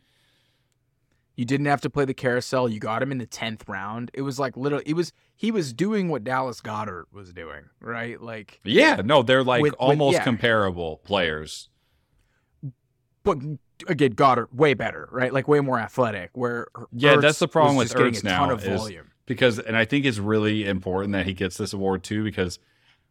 [1.35, 2.69] you didn't have to play the carousel.
[2.69, 4.11] You got him in the tenth round.
[4.13, 8.21] It was like literally, it was he was doing what Dallas Goedert was doing, right?
[8.21, 10.23] Like, yeah, no, they're like with, almost with, yeah.
[10.23, 11.67] comparable players.
[13.23, 13.37] But
[13.87, 15.33] again, Goedert way better, right?
[15.33, 16.31] Like way more athletic.
[16.33, 18.51] Where yeah, Ertz that's the problem with Ertz now.
[18.55, 22.23] Is, volume because, and I think it's really important that he gets this award too,
[22.23, 22.59] because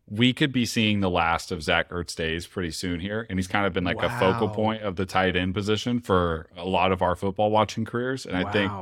[0.08, 3.26] we could be seeing the last of Zach Ertz days pretty soon here.
[3.30, 4.06] And he's kind of been like wow.
[4.06, 7.84] a focal point of the tight end position for a lot of our football watching
[7.84, 8.26] careers.
[8.26, 8.48] And wow.
[8.48, 8.72] I think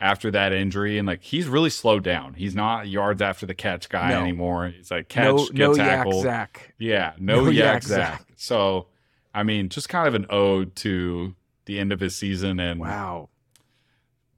[0.00, 2.34] after that injury, and like he's really slowed down.
[2.34, 4.20] He's not yards after the catch guy no.
[4.20, 4.68] anymore.
[4.68, 6.22] He's like catch, no, get no tackled.
[6.22, 6.74] Zach.
[6.78, 8.18] Yeah, no, no yak, yak Zach.
[8.18, 8.26] Zach.
[8.36, 8.86] So,
[9.34, 11.34] I mean, just kind of an ode to
[11.66, 13.28] the end of his season and wow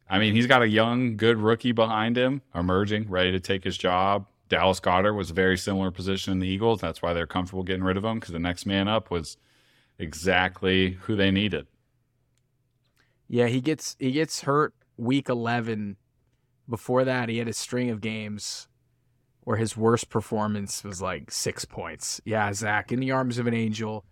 [0.09, 3.76] I mean, he's got a young, good rookie behind him, emerging, ready to take his
[3.76, 4.26] job.
[4.49, 6.80] Dallas Goedert was a very similar position in the Eagles.
[6.80, 9.36] That's why they're comfortable getting rid of him because the next man up was
[9.99, 11.66] exactly who they needed.
[13.28, 15.97] Yeah, he gets he gets hurt week eleven.
[16.68, 18.68] Before that, he had a string of games
[19.40, 22.20] where his worst performance was like six points.
[22.24, 24.05] Yeah, Zach, in the arms of an angel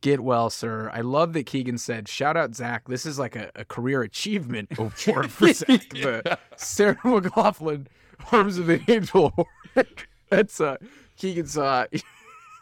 [0.00, 0.90] Get well, sir.
[0.94, 2.86] I love that Keegan said, shout out Zach.
[2.86, 5.88] This is like a, a career achievement award for Zach.
[5.90, 7.86] The Sarah McLachlan
[8.32, 9.32] Arms of the Angel
[10.30, 10.76] That's uh
[11.16, 11.86] Keegan's uh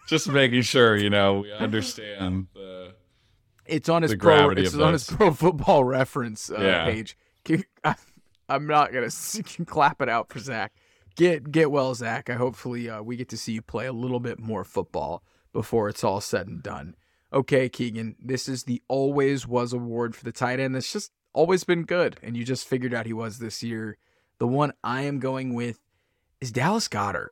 [0.06, 2.94] just making sure, you know, we understand the
[3.66, 6.84] it's on his pro it's on his pro football reference uh, yeah.
[6.84, 7.18] page.
[7.84, 7.96] I,
[8.48, 9.10] am not gonna
[9.66, 10.72] clap it out for Zach.
[11.16, 12.30] Get get well, Zach.
[12.30, 15.22] I hopefully uh, we get to see you play a little bit more football
[15.52, 16.94] before it's all said and done
[17.32, 21.64] okay, Keegan, this is the always was award for the tight end that's just always
[21.64, 22.18] been good.
[22.22, 23.98] And you just figured out he was this year.
[24.38, 25.80] The one I am going with
[26.40, 27.30] is Dallas Goedert.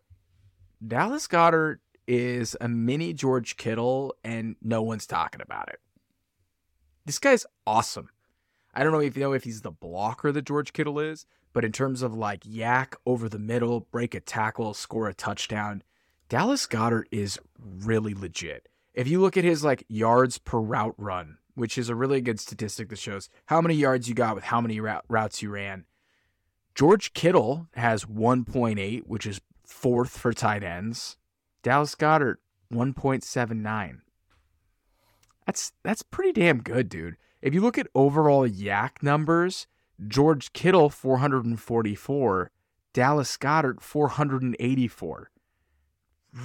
[0.87, 5.81] Dallas Goedert is a mini George Kittle, and no one's talking about it.
[7.07, 8.09] This guy's awesome.
[8.75, 11.65] I don't know if you know if he's the blocker that George Kittle is, but
[11.65, 15.83] in terms of like yak over the middle, break a tackle, score a touchdown,
[16.29, 18.69] Dallas Goedert is really legit.
[18.95, 22.41] If you look at his like yards per route run, which is a really good
[22.41, 25.85] statistic that shows how many yards you got with how many routes you ran.
[26.75, 31.17] George Kittle has 1.8, which is fourth for tight ends.
[31.63, 32.37] Dallas Goedert
[32.73, 34.01] 1.79.
[35.47, 37.17] That's that's pretty damn good, dude.
[37.43, 39.67] If you look at overall yak numbers,
[40.07, 42.51] George Kittle 444,
[42.93, 45.31] Dallas Goedert 484.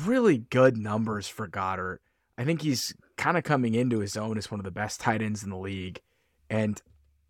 [0.05, 1.99] Really good numbers for Goedert.
[2.39, 5.21] I think he's kind of coming into his own as one of the best tight
[5.21, 5.99] ends in the league.
[6.49, 6.81] And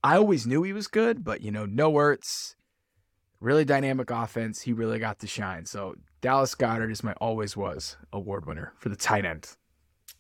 [0.04, 2.54] I always knew he was good, but you know, no Ertz,
[3.40, 4.62] really dynamic offense.
[4.62, 5.66] He really got to shine.
[5.66, 9.50] So Dallas Goedert is my always was award winner for the tight end.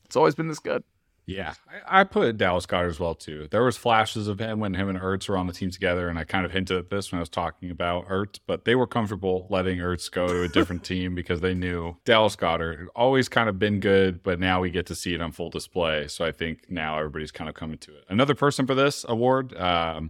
[0.05, 0.83] It's always been this good.
[1.29, 1.53] Yeah,
[1.87, 3.47] I, I, put Dallas Goedert as well too.
[3.51, 6.17] There was flashes of him when him and Ertz were on the team together, and
[6.17, 8.87] I kind of hinted at this when I was talking about Ertz, but they were
[8.87, 13.47] comfortable letting Ertz go to a different team because they knew Dallas Goedert always kind
[13.47, 16.07] of been good, but now we get to see it on full display.
[16.07, 18.05] So I think now everybody's kind of coming to it.
[18.09, 20.09] Another person for this award, um,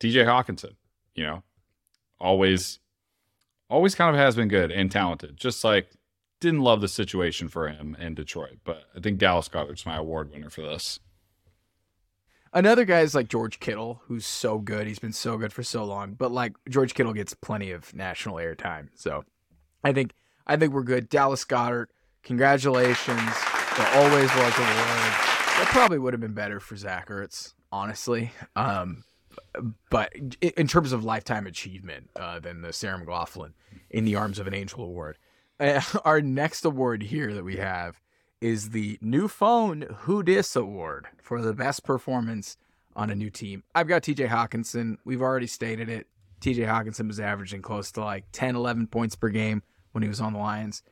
[0.00, 0.74] DJ Hockenson.
[1.14, 1.42] You know,
[2.18, 2.80] always,
[3.70, 5.88] always kind of has been good and talented, just like
[6.40, 10.30] didn't love the situation for him in Detroit, but I think Dallas Goedert's my award
[10.32, 11.00] winner for this.
[12.52, 14.86] Another guy is like George Kittle, who's so good.
[14.86, 18.36] He's been so good for so long, but like George Kittle gets plenty of national
[18.36, 18.88] airtime.
[18.94, 19.24] So
[19.84, 20.12] I think
[20.46, 21.10] I think we're good.
[21.10, 21.88] Dallas Goedert,
[22.22, 23.20] congratulations.
[23.76, 25.14] The always was award.
[25.58, 28.32] That probably would have been better for Zach Ertz, honestly.
[28.56, 29.04] Um,
[29.90, 33.52] but in terms of lifetime achievement, uh, than the Sarah McLachlan
[33.90, 35.18] in the Arms of an Angel award.
[36.04, 38.00] our next award here that we have
[38.40, 42.56] is the new phone Who Dis Award for the best performance
[42.94, 43.64] on a new team.
[43.74, 44.96] I've got TJ Hockenson.
[45.04, 46.06] We've already stated it.
[46.40, 50.20] TJ Hockenson was averaging close to like 10, 11 points per game when he was
[50.20, 50.82] on the Lions.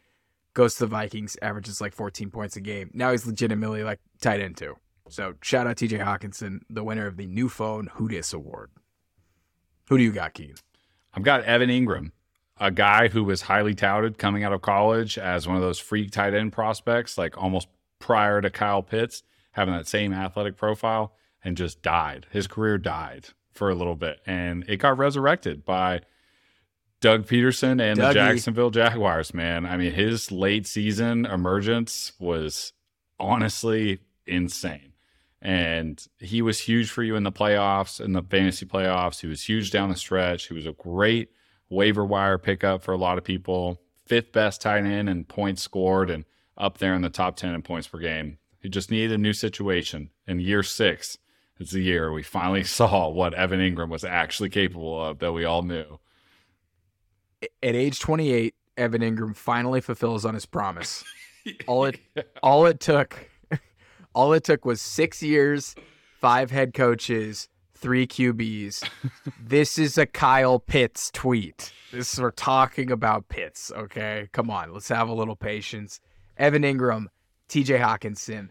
[0.54, 2.90] Goes to the Vikings, averages like 14 points a game.
[2.92, 4.76] Now he's legitimately like end too.
[5.08, 8.70] So shout out TJ Hockenson, the winner of the new phone Who Dis Award.
[9.88, 10.62] Who do you got, Keith?
[11.14, 12.10] I've got Evan Engram
[12.58, 16.10] a guy who was highly touted coming out of college as one of those freak
[16.10, 21.56] tight end prospects, like almost prior to Kyle Pitts having that same athletic profile, and
[21.56, 22.26] just died.
[22.30, 26.02] His career died for a little bit, and it got resurrected by
[27.00, 28.08] Doug Pederson and Dougie.
[28.08, 29.32] the Jacksonville Jaguars.
[29.32, 32.72] Man, I mean, his late season emergence was
[33.18, 34.92] honestly insane.
[35.40, 39.20] And he was huge for you in the playoffs, in the fantasy playoffs.
[39.20, 40.48] He was huge down the stretch.
[40.48, 41.30] He was a great
[41.68, 43.80] waiver wire pickup for a lot of people.
[44.04, 46.24] Fifth best tight end and points scored and
[46.56, 48.38] up there in the top 10 in points per game.
[48.60, 50.10] He just needed a new situation.
[50.26, 51.18] In year six,
[51.58, 55.44] it's the year we finally saw what Evan Engram was actually capable of that we
[55.44, 55.98] all knew.
[57.62, 61.04] At age 28, Evan Engram finally fulfills on his promise.
[61.68, 62.00] All it
[62.42, 63.30] all it took
[64.16, 65.76] all it took was 6 years,
[66.18, 67.48] 5 head coaches,
[67.86, 68.82] three QBs.
[69.40, 71.72] this is a Kyle Pitts tweet.
[71.92, 73.70] This we're talking about Pitts.
[73.70, 76.00] Okay, come on, let's have a little patience.
[76.36, 77.06] Evan Engram,
[77.46, 77.78] T.J.
[77.78, 78.48] Hockenson,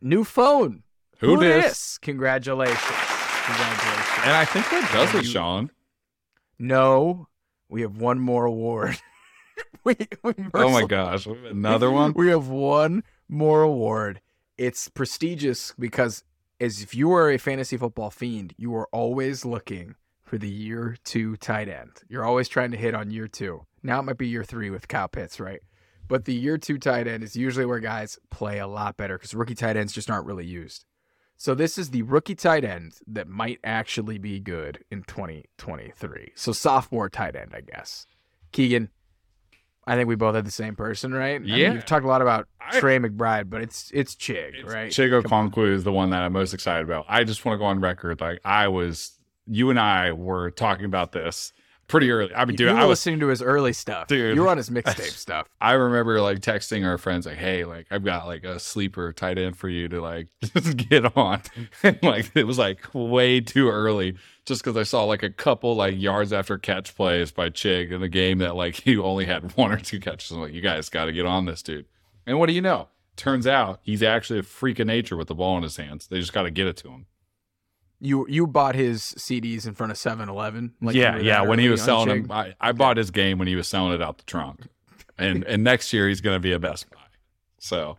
[0.00, 0.84] new phone.
[1.18, 1.98] Who, Who this?
[1.98, 4.06] Congratulations, congratulations.
[4.22, 5.72] And I think that does it, Shaun.
[6.60, 7.26] No,
[7.68, 8.98] we have one more award.
[9.82, 12.12] we, we oh my gosh, another one.
[12.16, 14.20] we have one more award.
[14.56, 16.22] It's prestigious because
[16.58, 20.96] is if you are a fantasy football fiend, you are always looking for the year
[21.04, 22.02] two tight end.
[22.08, 23.66] You're always trying to hit on year two.
[23.82, 25.60] Now it might be year three with Kyle Pitts, right?
[26.08, 29.34] But the year two tight end is usually where guys play a lot better because
[29.34, 30.84] rookie tight ends just aren't really used.
[31.36, 36.32] So this is the rookie tight end that might actually be good in 2023.
[36.34, 38.06] So sophomore tight end, I guess.
[38.52, 38.88] Keegan,
[39.86, 41.40] I think we both had the same person, right?
[41.44, 41.54] Yeah.
[41.54, 44.72] I mean, you've talked a lot about I, Trey McBride, but it's it's Chig, it's
[44.72, 44.90] right?
[44.90, 47.06] Chig Okonkwo is the one that I'm most excited about.
[47.08, 48.20] I just want to go on record.
[48.20, 49.12] Like I was,
[49.46, 51.52] you and I were talking about this
[51.88, 52.34] pretty early.
[52.34, 54.08] I mean, dude, I was listening to his early stuff.
[54.08, 55.48] Dude, you were on his mixtape stuff.
[55.60, 59.38] I remember like texting our friends like, "Hey, like I've got like a sleeper tight
[59.38, 61.42] end for you to like just get on."
[61.82, 64.16] And like it was like way too early
[64.46, 68.02] just because I saw like a couple like yards after catch plays by Chig in
[68.02, 70.30] a game that like he only had one or two catches.
[70.30, 71.86] I'm like, you guys got to get on this dude.
[72.26, 72.88] And what do you know?
[73.16, 76.06] Turns out he's actually a freak of nature with the ball in his hands.
[76.06, 77.06] They just got to get it to him.
[77.98, 80.74] You you bought his CDs in front of 7-Eleven?
[80.82, 81.40] Like yeah, yeah.
[81.42, 84.02] When he was selling them, I, I bought his game when he was selling it
[84.02, 84.66] out the trunk.
[85.18, 86.98] And and next year he's going to be a Best Buy.
[87.58, 87.96] So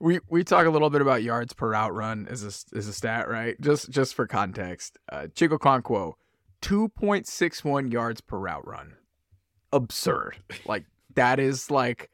[0.00, 2.92] we we talk a little bit about yards per route run as a as a
[2.92, 3.60] stat, right?
[3.60, 6.14] Just just for context, uh, Chig Okonkwo,
[6.60, 8.94] two point six one yards per route run,
[9.72, 10.36] absurd.
[10.66, 10.84] Like
[11.14, 12.10] that is like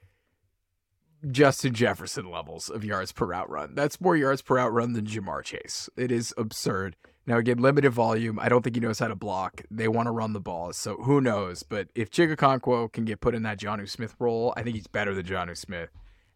[1.30, 3.74] Justin Jefferson levels of yards per route run.
[3.74, 5.88] That's more yards per route run than Ja'Marr Chase.
[5.96, 6.96] It is absurd.
[7.26, 8.38] Now again, limited volume.
[8.40, 9.62] I don't think he knows how to block.
[9.70, 11.62] They want to run the ball, so who knows?
[11.62, 14.86] But if Chig Okonkwo can get put in that Jonnu Smith role, I think he's
[14.86, 15.90] better than Jonnu Smith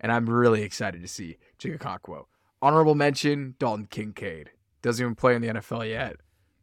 [0.05, 2.27] and I'm really excited to see Chig Okonkwo.
[2.61, 4.51] Honorable mention: Dalton Kincaid
[4.83, 6.17] doesn't even play in the NFL yet.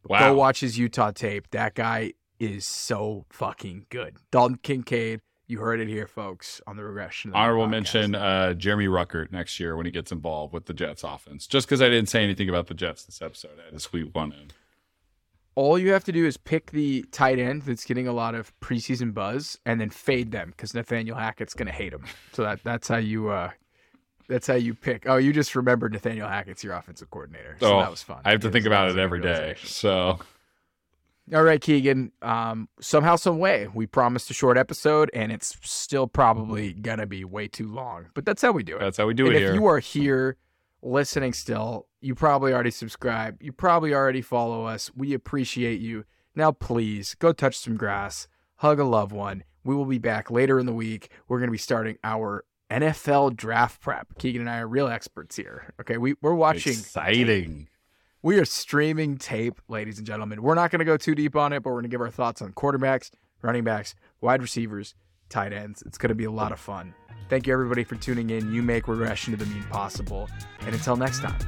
[0.08, 0.20] Wow.
[0.30, 1.50] Go watch his Utah tape.
[1.50, 4.16] That guy is so fucking good.
[4.30, 5.20] Dalton Kincaid.
[5.48, 7.32] You heard it here, folks, on the regression.
[7.34, 7.70] Honorable podcast.
[7.70, 11.48] mention: uh, Jeremy Ruckert next year when he gets involved with the Jets offense.
[11.48, 14.14] Just because I didn't say anything about the Jets this episode, I had to sweep
[14.14, 14.52] one in
[15.54, 18.58] all you have to do is pick the tight end that's getting a lot of
[18.60, 22.04] preseason buzz and then fade them because Nathaniel Hackett's going to hate him.
[22.32, 23.50] So that that's how you uh,
[24.28, 25.04] that's how you pick.
[25.06, 27.56] Oh, you just remembered Nathaniel Hackett's your offensive coordinator.
[27.60, 28.20] So oh, that was fun.
[28.24, 29.56] I have to think about it every day.
[29.64, 30.18] So.
[31.32, 32.10] All right, Keegan.
[32.20, 37.24] Um, somehow, some way, we promised a short episode, and it's still probably gonna be
[37.24, 38.06] way too long.
[38.14, 38.80] But that's how we do it.
[38.80, 39.54] That's how we do and it if here.
[39.54, 40.36] you are here
[40.82, 43.40] listening still, you probably already subscribe.
[43.40, 44.90] You probably already follow us.
[44.94, 46.04] We appreciate you.
[46.34, 49.44] Now, please go touch some grass, hug a loved one.
[49.64, 51.10] We will be back later in the week.
[51.28, 54.18] We're going to be starting our NFL draft prep.
[54.18, 55.72] Keegan and I are real experts here.
[55.80, 56.72] Okay, we, we're watching.
[56.72, 57.68] Exciting.
[58.22, 60.42] We are streaming tape, ladies and gentlemen.
[60.42, 62.10] We're not going to go too deep on it, but we're going to give our
[62.10, 63.10] thoughts on quarterbacks,
[63.42, 64.94] running backs, wide receivers,
[65.32, 65.82] tight ends.
[65.82, 66.94] It's going to be a lot of fun.
[67.28, 68.52] Thank you, everybody, for tuning in.
[68.52, 70.28] You make regression to the mean possible.
[70.60, 71.38] And until next time.